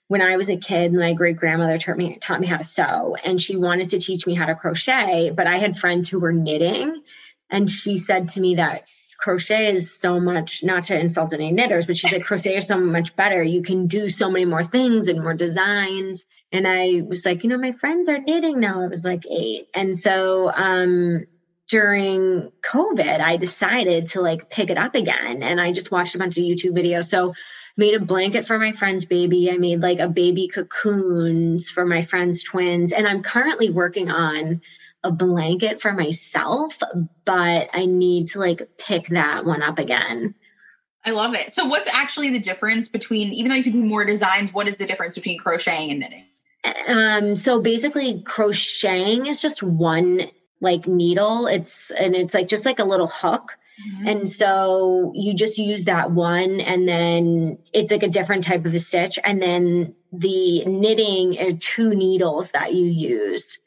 when 0.08 0.22
I 0.22 0.38
was 0.38 0.50
a 0.50 0.58
kid, 0.58 0.94
my 0.94 1.14
great 1.14 1.38
grandmother 1.38 1.78
taught 1.78 1.98
me 1.98 2.18
taught 2.18 2.42
me 2.42 2.48
how 2.48 2.58
to 2.58 2.64
sew, 2.64 3.16
and 3.24 3.42
she 3.42 3.56
wanted 3.56 3.90
to 3.92 4.00
teach 4.00 4.28
me 4.28 4.36
how 4.36 4.46
to 4.46 4.56
crochet. 4.56 5.32
But 5.32 5.48
I 5.48 5.58
had 5.58 5.78
friends 5.78 6.10
who 6.10 6.20
were 6.20 6.34
knitting, 6.34 7.02
and 7.50 7.70
she 7.70 7.98
said 7.98 8.30
to 8.30 8.42
me 8.42 8.56
that 8.56 8.84
crochet 9.20 9.74
is 9.74 9.92
so 9.92 10.20
much 10.20 10.64
not 10.64 10.84
to 10.84 10.98
insult 10.98 11.34
any 11.34 11.52
knitters, 11.52 11.86
but 11.86 11.98
she 11.98 12.08
said 12.08 12.24
crochet 12.24 12.56
is 12.58 12.68
so 12.68 12.80
much 12.80 13.16
better. 13.16 13.44
You 13.44 13.62
can 13.62 13.86
do 13.86 14.08
so 14.08 14.32
many 14.32 14.46
more 14.46 14.64
things 14.64 15.08
and 15.08 15.22
more 15.22 15.34
designs. 15.34 16.26
And 16.52 16.68
I 16.68 17.02
was 17.08 17.26
like, 17.26 17.44
you 17.44 17.50
know, 17.50 17.58
my 17.58 17.74
friends 17.74 18.08
are 18.10 18.20
knitting 18.20 18.60
now. 18.60 18.82
I 18.82 18.88
was 18.88 19.06
like 19.06 19.26
eight. 19.28 19.68
And 19.74 19.96
so 19.96 20.52
um 20.54 21.26
during 21.70 22.50
COVID, 22.64 23.20
I 23.22 23.38
decided 23.38 24.08
to 24.10 24.22
like 24.22 24.50
pick 24.50 24.70
it 24.72 24.78
up 24.78 24.96
again. 24.96 25.44
And 25.44 25.62
I 25.62 25.72
just 25.72 25.92
watched 25.92 26.16
a 26.16 26.18
bunch 26.18 26.38
of 26.38 26.44
YouTube 26.44 26.72
videos. 26.72 27.10
So 27.10 27.34
made 27.78 27.94
a 27.94 28.00
blanket 28.00 28.48
for 28.48 28.58
my 28.58 28.72
friend's 28.72 29.06
baby. 29.06 29.52
I 29.52 29.58
made 29.58 29.82
like 29.82 30.00
a 30.00 30.08
baby 30.08 30.48
cocoons 30.48 31.70
for 31.70 31.86
my 31.86 32.02
friend's 32.02 32.44
twins. 32.44 32.92
And 32.92 33.08
I'm 33.08 33.22
currently 33.22 33.70
working 33.70 34.10
on 34.10 34.62
a 35.04 35.12
blanket 35.12 35.82
for 35.82 35.94
myself, 35.94 36.78
but 37.26 37.70
I 37.74 37.86
need 37.86 38.30
to 38.30 38.40
like 38.40 38.68
pick 38.78 39.08
that 39.10 39.46
one 39.46 39.62
up 39.62 39.80
again. 39.80 40.36
I 41.06 41.12
love 41.12 41.34
it. 41.34 41.54
So 41.54 41.66
what's 41.66 41.88
actually 41.88 42.32
the 42.32 42.40
difference 42.40 42.90
between 42.90 43.30
even 43.30 43.50
though 43.50 43.56
you 43.56 43.64
can 43.64 43.72
do 43.72 43.84
more 43.84 44.04
designs, 44.06 44.54
what 44.54 44.68
is 44.68 44.78
the 44.78 44.86
difference 44.86 45.16
between 45.16 45.40
crocheting 45.40 45.92
and 45.92 46.00
knitting? 46.00 46.26
Um, 46.88 47.36
so 47.36 47.62
basically 47.62 48.22
crocheting 48.24 49.26
is 49.28 49.42
just 49.42 49.64
one 49.64 50.30
like 50.60 50.88
needle. 50.88 51.48
It's 51.48 51.92
and 51.92 52.16
it's 52.16 52.34
like 52.34 52.48
just 52.48 52.66
like 52.66 52.80
a 52.80 52.84
little 52.84 53.08
hook. 53.08 53.58
Mm-hmm. 53.88 54.08
And 54.08 54.30
so 54.30 55.14
you 55.16 55.34
just 55.34 55.58
use 55.58 55.86
that 55.86 56.12
one 56.12 56.60
and 56.60 56.86
then 56.86 57.58
it's 57.74 57.94
like 57.94 58.04
a 58.04 58.10
different 58.10 58.44
type 58.44 58.66
of 58.66 58.74
a 58.74 58.80
stitch. 58.80 59.18
And 59.24 59.42
then 59.42 59.96
the 60.12 60.66
knitting 60.66 61.40
are 61.40 61.54
two 61.54 61.96
needles 61.96 62.52
that 62.52 62.74
you 62.74 62.86
use. 62.86 63.58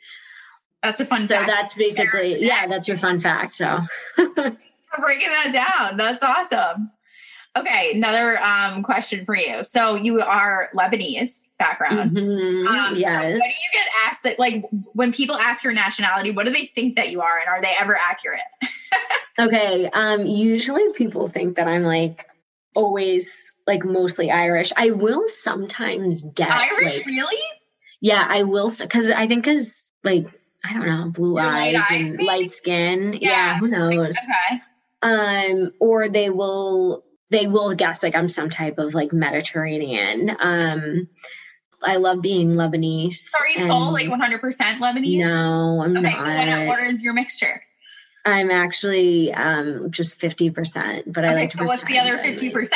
That's 0.82 1.00
a 1.00 1.06
fun 1.06 1.26
so 1.26 1.36
fact. 1.36 1.48
that's 1.48 1.74
basically, 1.74 2.44
yeah, 2.44 2.66
that's 2.66 2.88
your 2.88 2.98
fun 2.98 3.20
fact. 3.20 3.54
So 3.54 3.80
for 4.16 4.56
breaking 5.00 5.28
that 5.28 5.52
down. 5.78 5.96
That's 5.96 6.22
awesome. 6.22 6.90
Okay, 7.54 7.92
another 7.94 8.38
um, 8.38 8.82
question 8.82 9.26
for 9.26 9.36
you. 9.36 9.62
So 9.62 9.94
you 9.94 10.20
are 10.22 10.70
Lebanese 10.74 11.50
background. 11.58 12.16
Mm-hmm. 12.16 12.66
Um, 12.66 12.96
yes. 12.96 13.22
So 13.22 13.28
when 13.28 13.38
do 13.38 13.46
you 13.46 13.70
get 13.74 13.86
asked 14.06 14.22
that, 14.22 14.38
like, 14.38 14.64
when 14.94 15.12
people 15.12 15.36
ask 15.36 15.62
your 15.62 15.74
nationality, 15.74 16.30
what 16.30 16.46
do 16.46 16.52
they 16.52 16.72
think 16.74 16.96
that 16.96 17.10
you 17.10 17.20
are, 17.20 17.38
and 17.38 17.48
are 17.48 17.60
they 17.60 17.74
ever 17.78 17.94
accurate? 18.08 18.40
okay. 19.38 19.90
Um, 19.92 20.24
usually 20.24 20.90
people 20.94 21.28
think 21.28 21.56
that 21.56 21.68
I'm 21.68 21.82
like 21.82 22.26
always 22.74 23.52
like 23.66 23.84
mostly 23.84 24.30
Irish. 24.30 24.72
I 24.76 24.90
will 24.90 25.28
sometimes 25.28 26.22
get 26.34 26.50
Irish. 26.50 26.98
Like, 26.98 27.06
really? 27.06 27.42
Yeah, 28.00 28.26
I 28.28 28.44
will 28.44 28.72
because 28.78 29.10
I 29.10 29.26
think 29.26 29.44
because 29.44 29.76
like 30.04 30.26
I 30.64 30.72
don't 30.74 30.86
know, 30.86 31.10
blue 31.10 31.38
eyes, 31.38 31.76
eyes 31.90 32.10
and 32.10 32.22
light 32.22 32.52
skin. 32.52 33.14
Yeah. 33.14 33.30
yeah, 33.30 33.58
who 33.58 33.68
knows? 33.68 34.16
Okay. 34.16 34.62
Um, 35.02 35.72
or 35.80 36.08
they 36.08 36.30
will 36.30 37.04
they 37.30 37.46
will 37.46 37.74
guess 37.74 38.02
like 38.02 38.14
I'm 38.14 38.28
some 38.28 38.50
type 38.50 38.78
of 38.78 38.94
like 38.94 39.12
Mediterranean. 39.12 40.36
Um, 40.38 41.08
I 41.82 41.96
love 41.96 42.22
being 42.22 42.50
Lebanese. 42.54 43.28
Are 43.34 43.48
you 43.48 43.66
full 43.66 43.92
like 43.92 44.06
100% 44.06 44.40
Lebanese? 44.40 45.18
No, 45.18 45.82
I'm 45.82 45.96
okay, 45.96 46.12
not. 46.12 46.18
so 46.18 46.58
what, 46.66 46.68
what 46.68 46.80
is 46.80 47.02
your 47.02 47.14
mixture? 47.14 47.62
I'm 48.24 48.52
actually 48.52 49.32
um, 49.32 49.90
just 49.90 50.16
50%, 50.18 51.12
but 51.12 51.24
I 51.24 51.34
like 51.34 51.50
so 51.50 51.64
what's 51.64 51.84
the 51.86 51.98
other 51.98 52.18
50%? 52.18 52.70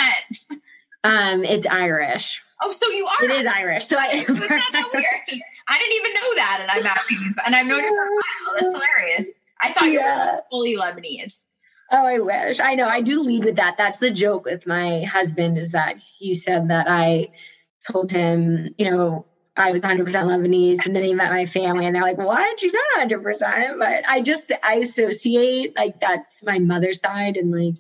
Um, 1.04 1.44
it's 1.44 1.66
Irish. 1.66 2.42
Oh, 2.60 2.72
so 2.72 2.88
you 2.88 3.06
are? 3.06 3.24
It 3.24 3.30
is 3.30 3.46
Irish. 3.46 3.84
So 3.86 3.96
I, 3.96 4.06
Isn't 4.08 4.40
that 4.40 4.90
weird? 4.92 5.40
I 5.68 5.78
didn't 5.78 5.94
even 5.94 6.14
know 6.14 6.34
that, 6.36 6.58
and 6.62 6.70
I'm 6.70 6.86
asking 6.86 7.20
these, 7.20 7.36
and 7.44 7.54
I've 7.54 7.66
known 7.66 7.82
you 7.82 7.88
for 7.88 8.06
a 8.06 8.10
while. 8.10 8.60
That's 8.60 8.72
hilarious. 8.72 9.40
I 9.60 9.72
thought 9.72 9.84
yeah. 9.84 9.90
you 9.90 10.00
were 10.00 10.42
fully 10.50 10.76
Lebanese. 10.76 11.46
Oh, 11.92 12.04
I 12.04 12.18
wish. 12.18 12.60
I 12.60 12.74
know. 12.74 12.86
I 12.86 13.00
do 13.00 13.20
lead 13.22 13.44
with 13.44 13.56
that. 13.56 13.76
That's 13.78 13.98
the 13.98 14.10
joke 14.10 14.44
with 14.44 14.66
my 14.66 15.04
husband 15.04 15.56
is 15.56 15.70
that 15.70 15.96
he 16.18 16.34
said 16.34 16.68
that 16.68 16.86
I 16.88 17.28
told 17.90 18.10
him, 18.10 18.74
you 18.76 18.90
know, 18.90 19.24
I 19.56 19.72
was 19.72 19.80
100% 19.80 20.04
Lebanese, 20.04 20.84
and 20.84 20.94
then 20.94 21.02
he 21.02 21.14
met 21.14 21.32
my 21.32 21.46
family, 21.46 21.86
and 21.86 21.94
they're 21.94 22.02
like, 22.02 22.18
"What? 22.18 22.60
She's 22.60 22.74
not 22.74 23.08
100%." 23.08 23.78
But 23.78 24.06
I 24.06 24.20
just 24.20 24.52
I 24.62 24.74
associate 24.74 25.74
like 25.76 26.00
that's 26.00 26.42
my 26.42 26.58
mother's 26.58 27.00
side, 27.00 27.36
and 27.36 27.50
like 27.50 27.76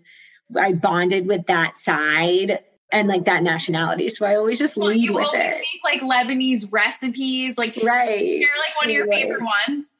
I 0.56 0.72
bonded 0.72 1.26
with 1.26 1.46
that 1.46 1.76
side 1.76 2.60
and 2.92 3.08
like 3.08 3.24
that 3.24 3.42
nationality. 3.42 4.08
So 4.08 4.26
I 4.26 4.36
always 4.36 4.58
just 4.58 4.76
lead 4.76 5.00
you 5.00 5.14
with 5.14 5.26
always 5.26 5.42
it. 5.42 5.64
Make 5.84 5.84
like 5.84 6.00
Lebanese 6.02 6.66
recipes, 6.70 7.58
like 7.58 7.78
right. 7.82 8.24
You're 8.24 8.48
like 8.58 8.76
one 8.76 8.86
of 8.86 8.92
your 8.94 9.06
favorite 9.06 9.42
ones. 9.42 9.92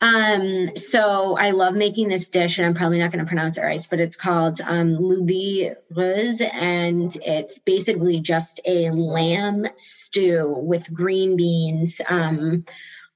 Um, 0.00 0.70
so 0.76 1.36
I 1.36 1.50
love 1.50 1.74
making 1.74 2.08
this 2.08 2.28
dish, 2.28 2.58
and 2.58 2.66
I'm 2.66 2.74
probably 2.74 2.98
not 2.98 3.10
going 3.10 3.24
to 3.24 3.28
pronounce 3.28 3.58
it 3.58 3.62
right, 3.62 3.84
but 3.90 3.98
it's 3.98 4.14
called 4.14 4.60
um, 4.60 4.96
lubi 4.96 5.74
ruz, 5.90 6.40
and 6.40 7.16
it's 7.24 7.58
basically 7.58 8.20
just 8.20 8.60
a 8.64 8.90
lamb 8.90 9.66
stew 9.74 10.54
with 10.58 10.92
green 10.94 11.36
beans 11.36 12.00
um, 12.08 12.64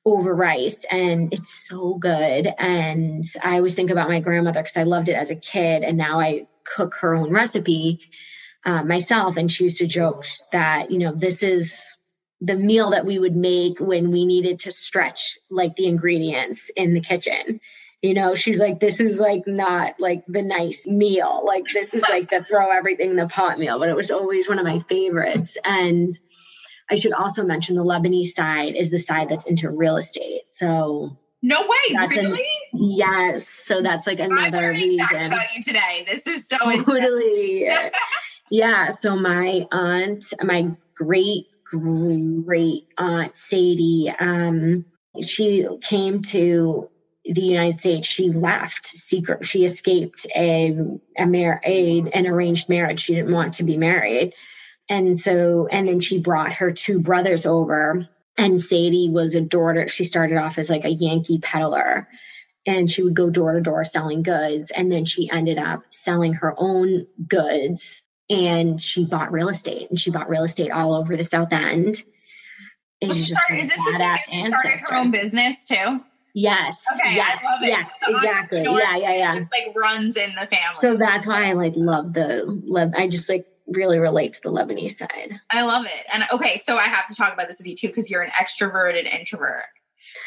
over 0.05 0.35
rice, 0.35 0.85
and 0.91 1.33
it's 1.33 1.69
so 1.69 1.95
good. 1.95 2.53
And 2.59 3.25
I 3.45 3.57
always 3.57 3.77
think 3.77 3.91
about 3.91 4.09
my 4.09 4.19
grandmother 4.19 4.61
because 4.61 4.77
I 4.77 4.83
loved 4.83 5.09
it 5.09 5.15
as 5.15 5.31
a 5.31 5.37
kid, 5.37 5.85
and 5.85 5.97
now 5.97 6.19
I 6.19 6.49
cook 6.65 6.97
her 6.97 7.15
own 7.15 7.33
recipe 7.33 8.01
uh, 8.64 8.83
myself, 8.85 9.37
and 9.37 9.51
she 9.51 9.64
used 9.64 9.79
to 9.79 9.87
joke 9.87 10.25
that 10.53 10.90
you 10.90 10.98
know 10.98 11.12
this 11.14 11.42
is 11.42 11.98
the 12.42 12.57
meal 12.57 12.90
that 12.90 13.07
we 13.07 13.18
would 13.18 13.37
make 13.37 13.79
when 13.79 14.11
we 14.11 14.27
needed 14.27 14.59
to 14.59 14.70
stretch 14.70 15.38
like 15.48 15.77
the 15.77 15.87
ingredients 15.87 16.70
in 16.77 16.92
the 16.92 17.01
kitchen. 17.01 17.61
You 18.03 18.14
know, 18.14 18.35
she's 18.35 18.59
like, 18.59 18.81
this 18.81 18.98
is 18.98 19.18
like 19.18 19.46
not 19.46 19.94
like 20.01 20.25
the 20.27 20.42
nice 20.42 20.85
meal. 20.85 21.44
Like, 21.46 21.62
this 21.72 21.94
is 21.94 22.03
like 22.03 22.31
the 22.31 22.42
throw 22.42 22.72
everything 22.72 23.11
in 23.11 23.16
the 23.16 23.29
pot 23.29 23.61
meal, 23.61 23.79
but 23.79 23.88
it 23.88 23.94
was 23.94 24.11
always 24.11 24.48
one 24.48 24.59
of 24.59 24.64
my 24.64 24.81
favorites. 24.81 25.57
And 25.64 26.18
I 26.90 26.96
should 26.96 27.12
also 27.12 27.44
mention 27.44 27.77
the 27.77 27.85
Lebanese 27.85 28.35
side 28.35 28.75
is 28.75 28.90
the 28.90 28.98
side 28.98 29.29
that's 29.29 29.46
into 29.46 29.70
real 29.70 29.96
estate. 29.96 30.42
So, 30.48 31.16
no 31.42 31.61
way, 31.62 31.96
really? 32.09 32.44
An, 32.72 32.81
yes. 32.96 33.48
So 33.48 33.83
that's 33.83 34.09
like 34.09 34.18
another 34.18 34.70
reason. 34.70 35.27
about 35.27 35.55
you 35.55 35.62
today. 35.62 36.05
This 36.09 36.27
is 36.27 36.48
so 36.48 36.59
totally. 36.83 37.68
yeah. 38.53 38.91
So 38.91 39.17
my 39.17 39.67
aunt, 39.73 40.35
my 40.43 40.67
great 40.97 41.47
great 41.65 42.85
aunt 42.99 43.37
Sadie. 43.37 44.12
Um, 44.21 44.85
she 45.23 45.67
came 45.81 46.23
to 46.23 46.88
the 47.25 47.43
United 47.43 47.79
States. 47.79 48.07
She 48.07 48.31
left 48.31 48.87
secret. 48.87 49.47
She 49.47 49.65
escaped 49.65 50.27
a 50.37 50.77
a, 51.19 51.27
mar- 51.27 51.62
an 51.65 52.27
arranged 52.27 52.69
marriage. 52.69 53.01
She 53.01 53.15
didn't 53.15 53.33
want 53.33 53.55
to 53.55 53.65
be 53.65 53.79
married, 53.79 54.35
and 54.91 55.19
so 55.19 55.69
and 55.69 55.88
then 55.88 56.01
she 56.01 56.21
brought 56.21 56.55
her 56.55 56.73
two 56.73 57.01
brothers 57.01 57.47
over. 57.47 58.09
And 58.38 58.61
Sadie 58.61 59.11
was 59.11 59.35
a 59.35 59.43
daughter. 59.43 59.88
She 59.88 60.05
started 60.05 60.38
off 60.38 60.59
as 60.59 60.71
like 60.71 60.85
a 60.85 60.91
Yankee 60.91 61.41
peddler, 61.41 62.09
and 62.67 62.91
she 62.91 63.03
would 63.03 63.15
go 63.15 63.31
door 63.31 63.55
to 63.55 63.62
door 63.62 63.85
selling 63.85 64.23
goods. 64.23 64.73
And 64.73 64.93
then 64.93 65.07
she 65.07 65.31
ended 65.31 65.59
up 65.59 65.83
selling 65.91 66.35
her 66.35 66.55
own 66.59 67.07
goods 67.29 68.02
and 68.33 68.81
she 68.81 69.05
bought 69.05 69.31
real 69.31 69.49
estate 69.49 69.90
and 69.90 70.01
she 70.01 70.11
bought 70.11 70.29
real 70.29 70.42
estate 70.42 70.71
all 70.71 70.95
over 70.95 71.16
the 71.16 71.25
South 71.25 71.53
End. 71.53 72.03
And 73.01 73.14
she's 73.14 73.29
just 73.29 73.40
is 73.51 73.68
this 73.68 73.77
the 73.77 74.18
same 74.27 74.47
started 74.47 74.79
her 74.88 74.97
own 74.97 75.11
business 75.11 75.64
too? 75.66 76.01
Yes. 76.35 76.83
Okay. 76.95 77.14
Yes. 77.14 77.45
Yes. 77.61 78.01
So 78.01 78.16
exactly. 78.16 78.62
Yeah. 78.62 78.97
Yeah. 78.97 79.14
Yeah. 79.14 79.38
Just 79.38 79.53
like 79.53 79.77
runs 79.77 80.16
in 80.16 80.31
the 80.31 80.47
family. 80.47 80.79
So 80.79 80.97
that's 80.97 81.27
why 81.27 81.51
I 81.51 81.53
like 81.53 81.75
love 81.77 82.14
the 82.14 82.45
love. 82.64 82.92
I 82.97 83.09
just 83.09 83.29
like 83.29 83.47
really 83.66 83.99
relate 83.99 84.35
to 84.35 84.40
the 84.42 84.51
Lebanese 84.51 84.97
side. 84.97 85.40
I 85.51 85.62
love 85.62 85.85
it. 85.85 86.07
And 86.12 86.25
okay, 86.33 86.57
so 86.57 86.77
I 86.77 86.85
have 86.85 87.07
to 87.09 87.14
talk 87.14 87.35
about 87.35 87.49
this 87.49 87.59
with 87.59 87.66
you 87.66 87.77
too 87.77 87.88
because 87.88 88.11
you're 88.11 88.23
an 88.23 88.31
extroverted 88.31 89.12
introvert. 89.12 89.64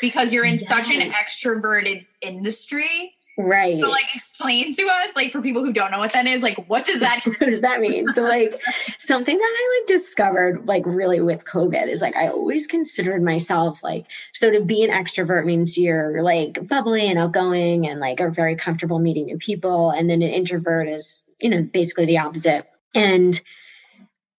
Because 0.01 0.33
you're 0.33 0.45
in 0.45 0.55
yes. 0.55 0.67
such 0.67 0.91
an 0.91 1.11
extroverted 1.11 2.05
industry 2.21 3.15
Right. 3.37 3.81
So 3.81 3.89
like 3.89 4.05
explain 4.15 4.73
to 4.75 4.83
us, 4.83 5.15
like 5.15 5.33
for 5.33 5.41
people 5.41 5.63
who 5.63 5.73
don't 5.73 5.91
know 5.91 5.99
what 5.99 6.13
that 6.13 6.25
is, 6.25 6.41
like 6.41 6.69
what 6.69 6.85
does 6.85 7.01
that 7.01 7.21
what 7.25 7.39
does 7.39 7.61
that 7.61 7.81
mean? 7.81 8.07
So 8.13 8.21
like 8.21 8.61
something 8.99 9.37
that 9.37 9.43
I 9.43 9.79
like 9.79 9.87
discovered 9.87 10.65
like 10.65 10.83
really 10.85 11.19
with 11.19 11.43
COVID 11.43 11.87
is 11.89 12.01
like 12.01 12.15
I 12.15 12.29
always 12.29 12.65
considered 12.65 13.21
myself 13.21 13.83
like 13.83 14.05
so 14.33 14.51
to 14.51 14.63
be 14.63 14.83
an 14.83 14.89
extrovert 14.89 15.45
means 15.45 15.77
you're 15.77 16.23
like 16.23 16.65
bubbly 16.65 17.09
and 17.09 17.19
outgoing 17.19 17.87
and 17.87 17.99
like 17.99 18.21
are 18.21 18.31
very 18.31 18.55
comfortable 18.55 18.99
meeting 18.99 19.25
new 19.25 19.37
people. 19.37 19.89
And 19.89 20.09
then 20.09 20.21
an 20.21 20.29
introvert 20.29 20.87
is, 20.87 21.25
you 21.41 21.49
know, 21.49 21.61
basically 21.61 22.05
the 22.05 22.19
opposite. 22.19 22.65
And 22.93 23.39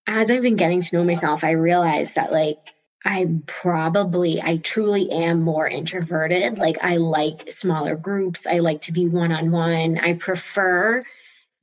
as 0.06 0.30
I've 0.30 0.42
been 0.42 0.56
getting 0.56 0.80
to 0.80 0.96
know 0.96 1.04
myself, 1.04 1.44
I 1.44 1.50
realized 1.50 2.14
that 2.14 2.32
like 2.32 2.58
I 3.06 3.28
probably, 3.46 4.42
I 4.42 4.56
truly 4.56 5.10
am 5.12 5.40
more 5.40 5.68
introverted. 5.68 6.58
Like, 6.58 6.78
I 6.82 6.96
like 6.96 7.50
smaller 7.52 7.94
groups. 7.94 8.46
I 8.48 8.58
like 8.58 8.82
to 8.82 8.92
be 8.92 9.06
one 9.06 9.30
on 9.30 9.52
one. 9.52 9.96
I 9.96 10.14
prefer 10.14 11.04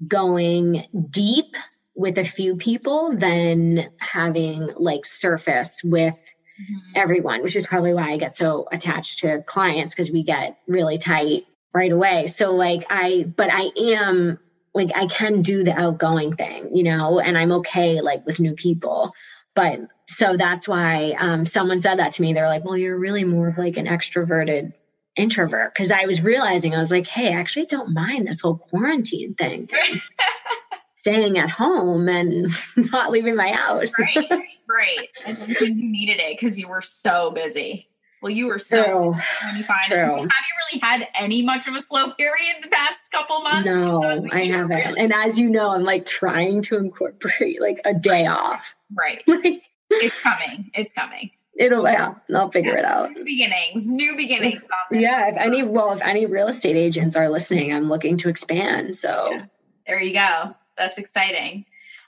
going 0.07 0.87
deep 1.09 1.55
with 1.95 2.17
a 2.17 2.23
few 2.23 2.55
people 2.55 3.15
than 3.15 3.89
having 3.99 4.71
like 4.77 5.05
surface 5.05 5.81
with 5.83 6.15
mm-hmm. 6.15 6.91
everyone, 6.95 7.43
which 7.43 7.57
is 7.57 7.67
probably 7.67 7.93
why 7.93 8.11
I 8.13 8.17
get 8.17 8.37
so 8.37 8.67
attached 8.71 9.19
to 9.19 9.43
clients 9.43 9.93
because 9.93 10.11
we 10.11 10.23
get 10.23 10.57
really 10.67 10.97
tight 10.97 11.45
right 11.73 11.91
away. 11.91 12.27
So, 12.27 12.51
like, 12.51 12.85
I, 12.89 13.25
but 13.35 13.49
I 13.51 13.69
am 13.77 14.39
like, 14.73 14.91
I 14.95 15.07
can 15.07 15.41
do 15.41 15.63
the 15.63 15.77
outgoing 15.77 16.35
thing, 16.35 16.69
you 16.73 16.83
know, 16.83 17.19
and 17.19 17.37
I'm 17.37 17.51
okay 17.51 17.99
like 17.99 18.25
with 18.25 18.39
new 18.39 18.53
people. 18.53 19.13
But 19.55 19.81
so 20.07 20.35
that's 20.37 20.67
why 20.67 21.15
um, 21.19 21.45
someone 21.45 21.81
said 21.81 21.99
that 21.99 22.13
to 22.13 22.21
me. 22.21 22.33
They're 22.33 22.47
like, 22.47 22.65
well, 22.65 22.77
you're 22.77 22.97
really 22.97 23.23
more 23.23 23.47
of 23.49 23.57
like 23.57 23.77
an 23.77 23.85
extroverted 23.85 24.73
introvert. 25.15 25.75
Cause 25.75 25.91
I 25.91 26.05
was 26.05 26.21
realizing, 26.21 26.73
I 26.73 26.79
was 26.79 26.91
like, 26.91 27.07
hey, 27.07 27.33
I 27.33 27.39
actually 27.39 27.67
don't 27.67 27.93
mind 27.93 28.27
this 28.27 28.41
whole 28.41 28.57
quarantine 28.57 29.35
thing. 29.35 29.69
Staying 30.95 31.37
at 31.37 31.49
home 31.49 32.07
and 32.07 32.49
not 32.91 33.11
leaving 33.11 33.35
my 33.35 33.51
house. 33.51 33.91
right, 33.99 34.29
right. 34.69 35.09
And 35.25 35.47
you 35.47 35.73
needed 35.73 36.19
it 36.19 36.39
because 36.39 36.57
you 36.57 36.67
were 36.67 36.81
so 36.81 37.31
busy. 37.31 37.89
Well, 38.21 38.31
you 38.31 38.47
were 38.47 38.59
so 38.59 39.11
True. 39.11 39.65
True. 39.87 39.97
Have 39.97 40.21
you 40.21 40.29
really 40.29 40.79
had 40.81 41.09
any 41.19 41.41
much 41.41 41.67
of 41.67 41.75
a 41.75 41.81
slow 41.81 42.11
period 42.11 42.55
the 42.61 42.69
past 42.69 43.11
couple 43.11 43.41
months? 43.41 43.65
No, 43.65 44.25
I 44.31 44.45
haven't. 44.45 44.69
Really? 44.69 44.97
And 44.97 45.13
as 45.13 45.37
you 45.37 45.49
know, 45.49 45.71
I'm 45.71 45.83
like 45.83 46.05
trying 46.05 46.61
to 46.63 46.77
incorporate 46.77 47.61
like 47.61 47.81
a 47.83 47.93
day 47.93 48.25
off. 48.25 48.77
Right. 48.95 49.21
like, 49.27 49.63
it's 50.01 50.21
coming. 50.21 50.71
It's 50.73 50.93
coming. 50.93 51.31
It'll 51.55 51.87
yeah, 51.87 52.15
I'll 52.35 52.49
figure 52.49 52.73
yeah. 52.73 52.79
it 52.79 52.85
out. 52.85 53.11
New 53.11 53.23
beginnings, 53.23 53.87
new 53.87 54.17
beginnings. 54.17 54.61
yeah, 54.89 55.27
if 55.27 55.37
any 55.37 55.63
well, 55.63 55.91
if 55.91 56.01
any 56.01 56.25
real 56.25 56.47
estate 56.47 56.75
agents 56.75 57.15
are 57.15 57.29
listening, 57.29 57.71
I'm 57.71 57.89
looking 57.89 58.17
to 58.17 58.29
expand. 58.29 58.97
So 58.97 59.29
yeah. 59.31 59.45
there 59.85 60.01
you 60.01 60.13
go. 60.13 60.55
That's 60.77 60.97
exciting. 60.97 61.65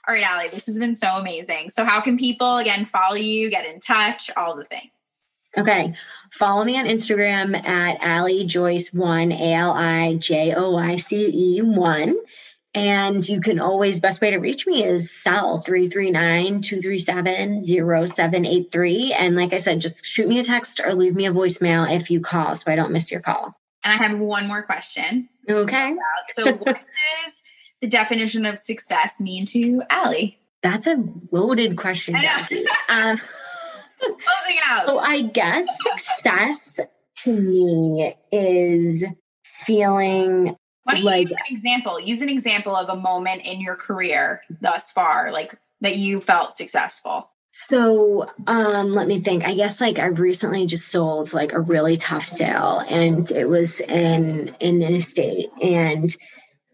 All 0.08 0.14
right, 0.14 0.24
Allie, 0.24 0.48
this 0.48 0.66
has 0.66 0.78
been 0.78 0.94
so 0.94 1.08
amazing. 1.16 1.70
So 1.70 1.84
how 1.84 2.00
can 2.00 2.16
people 2.16 2.58
again 2.58 2.86
follow 2.86 3.16
you, 3.16 3.50
get 3.50 3.66
in 3.66 3.80
touch, 3.80 4.30
all 4.36 4.56
the 4.56 4.64
things? 4.64 4.90
Okay. 5.56 5.94
Follow 6.32 6.64
me 6.64 6.78
on 6.78 6.84
Instagram 6.84 7.56
at 7.66 7.98
Allie 8.00 8.44
Joyce 8.44 8.92
one, 8.92 9.32
A 9.32 9.54
L 9.54 9.72
I 9.72 10.14
J 10.16 10.54
O 10.54 10.72
Y 10.72 10.96
C 10.96 11.30
E 11.32 11.62
one. 11.62 12.16
And 12.76 13.26
you 13.26 13.40
can 13.40 13.58
always, 13.58 14.00
best 14.00 14.20
way 14.20 14.32
to 14.32 14.36
reach 14.36 14.66
me 14.66 14.84
is 14.84 15.10
cell 15.10 15.62
339 15.62 16.60
237 16.60 17.62
0783. 17.62 19.14
And 19.14 19.34
like 19.34 19.54
I 19.54 19.56
said, 19.56 19.80
just 19.80 20.04
shoot 20.04 20.28
me 20.28 20.40
a 20.40 20.44
text 20.44 20.82
or 20.84 20.94
leave 20.94 21.14
me 21.14 21.24
a 21.24 21.32
voicemail 21.32 21.90
if 21.90 22.10
you 22.10 22.20
call 22.20 22.54
so 22.54 22.70
I 22.70 22.76
don't 22.76 22.92
miss 22.92 23.10
your 23.10 23.22
call. 23.22 23.58
And 23.82 23.94
I 23.94 24.06
have 24.06 24.18
one 24.18 24.46
more 24.46 24.62
question. 24.62 25.26
Okay. 25.48 25.96
So, 26.34 26.52
what 26.52 26.66
does 27.24 27.42
the 27.80 27.88
definition 27.88 28.44
of 28.44 28.58
success 28.58 29.20
mean 29.20 29.46
to 29.46 29.82
Allie? 29.88 30.38
That's 30.62 30.86
a 30.86 31.02
loaded 31.32 31.78
question, 31.78 32.20
Jackie. 32.20 32.66
um, 32.90 33.18
Closing 34.00 34.58
out. 34.66 34.86
So 34.86 34.98
I 34.98 35.22
guess 35.22 35.66
success 35.82 36.78
to 37.20 37.32
me 37.32 38.14
is 38.30 39.06
feeling 39.44 40.56
Why 40.86 40.94
don't 40.94 41.04
like, 41.04 41.30
you 41.30 41.36
use 41.36 41.40
an 41.48 41.56
example? 41.56 42.00
Use 42.00 42.22
an 42.22 42.28
example 42.28 42.76
of 42.76 42.88
a 42.88 42.94
moment 42.94 43.42
in 43.44 43.60
your 43.60 43.74
career 43.74 44.42
thus 44.60 44.92
far, 44.92 45.32
like 45.32 45.58
that 45.80 45.96
you 45.96 46.20
felt 46.20 46.54
successful. 46.54 47.30
So 47.68 48.30
um, 48.46 48.94
let 48.94 49.08
me 49.08 49.20
think. 49.20 49.44
I 49.44 49.54
guess 49.54 49.80
like 49.80 49.98
I 49.98 50.06
recently 50.06 50.64
just 50.66 50.88
sold 50.88 51.32
like 51.32 51.52
a 51.52 51.60
really 51.60 51.96
tough 51.96 52.28
sale, 52.28 52.84
and 52.88 53.28
it 53.32 53.48
was 53.48 53.80
in 53.80 54.54
in 54.60 54.82
an 54.82 54.94
estate, 54.94 55.50
and 55.60 56.14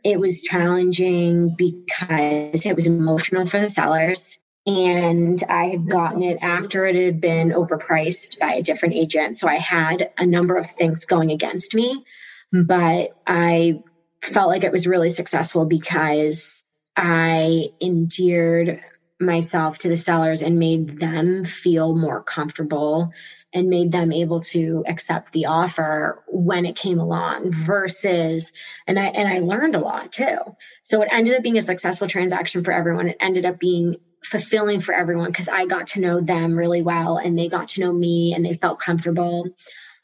it 0.05 0.21
was 0.21 0.43
challenging 0.43 1.55
because 1.57 2.67
it 2.67 2.75
was 2.75 2.87
emotional 2.87 3.47
for 3.47 3.61
the 3.61 3.69
sellers 3.69 4.39
and 4.67 5.43
I 5.49 5.67
had 5.67 5.89
gotten 5.89 6.23
it 6.23 6.39
after 6.41 6.87
it 6.87 6.95
had 6.95 7.21
been 7.21 7.51
overpriced 7.51 8.39
by 8.39 8.55
a 8.55 8.63
different 8.63 8.95
agent. 8.95 9.37
So 9.37 9.49
I 9.49 9.57
had 9.59 10.11
a 10.19 10.27
number 10.27 10.57
of 10.57 10.71
things 10.71 11.05
going 11.05 11.31
against 11.31 11.75
me, 11.75 12.05
but 12.53 13.11
I 13.27 13.83
felt 14.23 14.49
like 14.49 14.65
it 14.65 14.73
was 14.73 14.87
really 14.87 15.11
successful 15.11 15.65
because 15.65 16.63
I 16.97 17.69
endeared 17.81 18.81
myself 19.21 19.79
to 19.79 19.89
the 19.89 19.97
sellers 19.97 20.43
and 20.43 20.59
made 20.59 20.99
them 21.01 21.45
feel 21.45 21.95
more 21.95 22.23
comfortable 22.23 23.11
and 23.55 23.69
made 23.69 23.93
them 23.93 24.13
able 24.13 24.41
to 24.41 24.83
accept 24.89 25.33
the 25.33 25.47
offer 25.47 26.19
when 26.27 26.65
it 26.65 26.75
came 26.77 26.99
along 26.99 27.53
versus 27.53 28.51
and 28.87 28.99
I 28.99 29.07
and 29.09 29.29
I 29.29 29.39
learned 29.39 29.75
a 29.77 29.81
lot 29.81 30.11
too. 30.11 30.39
So 30.83 31.03
it 31.03 31.09
ended 31.13 31.35
up 31.37 31.43
being 31.43 31.59
a 31.59 31.63
successful 31.63 32.09
transaction 32.09 32.65
for 32.65 32.73
everyone. 32.73 33.09
It 33.09 33.17
ended 33.21 33.45
up 33.45 33.59
being 33.59 33.97
fulfilling 34.25 34.81
for 34.81 34.95
everyone 34.95 35.31
because 35.31 35.49
I 35.49 35.67
got 35.67 35.87
to 35.89 36.01
know 36.01 36.21
them 36.21 36.57
really 36.57 36.83
well 36.83 37.17
and 37.17 37.39
they 37.39 37.49
got 37.49 37.69
to 37.69 37.81
know 37.81 37.93
me 37.93 38.33
and 38.35 38.45
they 38.45 38.55
felt 38.55 38.81
comfortable. 38.81 39.47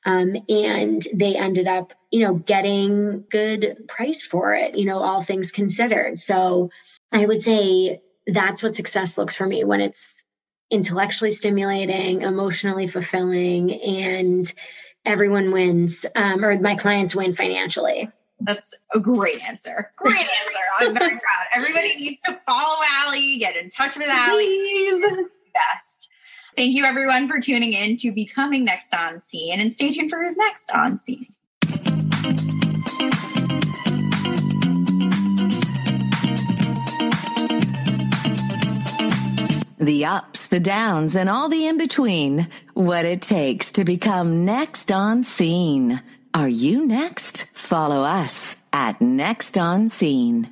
Um, 0.09 0.37
and 0.49 1.07
they 1.13 1.37
ended 1.37 1.69
up, 1.69 1.93
you 2.11 2.25
know, 2.25 2.35
getting 2.35 3.25
good 3.29 3.77
price 3.89 4.23
for 4.23 4.55
it, 4.55 4.75
you 4.75 4.87
know, 4.87 5.01
all 5.03 5.23
things 5.23 5.53
considered. 5.53 6.19
So 6.19 6.71
I 7.13 7.27
would 7.27 7.43
say 7.43 8.01
that's 8.27 8.63
what 8.63 8.75
success 8.75 9.19
looks 9.19 9.35
for 9.35 9.47
me 9.47 9.65
when 9.65 9.83
it's 9.83 10.25
intellectually 10.71 11.31
stimulating, 11.31 12.23
emotionally 12.23 12.87
fulfilling, 12.87 13.71
and 13.83 14.51
everyone 15.05 15.53
wins, 15.53 16.07
um, 16.17 16.43
or 16.43 16.59
my 16.59 16.75
clients 16.75 17.15
win 17.15 17.35
financially. 17.35 18.09
That's 18.41 18.73
a 18.95 19.01
great 19.01 19.47
answer. 19.47 19.93
Great 19.97 20.17
answer. 20.17 20.31
I'm 20.81 20.95
very 20.95 21.11
proud. 21.11 21.45
Everybody 21.55 21.97
needs 21.97 22.23
to 22.23 22.41
follow 22.47 22.79
Allie, 22.97 23.37
get 23.37 23.57
in 23.57 23.69
touch 23.69 23.95
with 23.97 24.09
Allie. 24.09 24.47
Please. 24.47 25.05
Best. 25.53 25.98
Thank 26.59 26.75
you, 26.75 26.85
everyone, 26.85 27.29
for 27.29 27.39
tuning 27.39 27.73
in 27.73 27.97
to 27.99 28.11
Becoming 28.11 28.65
Next 28.65 28.93
on 28.93 29.23
Scene 29.23 29.61
and 29.61 29.73
stay 29.73 29.93
tuned 29.93 30.11
for 30.11 30.25
his 30.25 30.37
next 30.37 30.69
on 30.73 30.99
scene. 30.99 31.29
The 39.79 40.05
ups, 40.05 40.49
the 40.49 40.59
downs, 40.59 41.15
and 41.15 41.29
all 41.29 41.49
the 41.49 41.69
in 41.69 41.79
between. 41.79 42.49
What 42.75 43.05
it 43.05 43.23
takes 43.23 43.71
to 43.73 43.85
become 43.85 44.45
next 44.45 44.91
on 44.91 45.23
scene. 45.23 46.03
Are 46.35 46.49
you 46.49 46.85
next? 46.85 47.47
Follow 47.53 48.03
us 48.03 48.57
at 48.73 49.01
Next 49.01 49.57
on 49.57 49.89
Scene. 49.89 50.51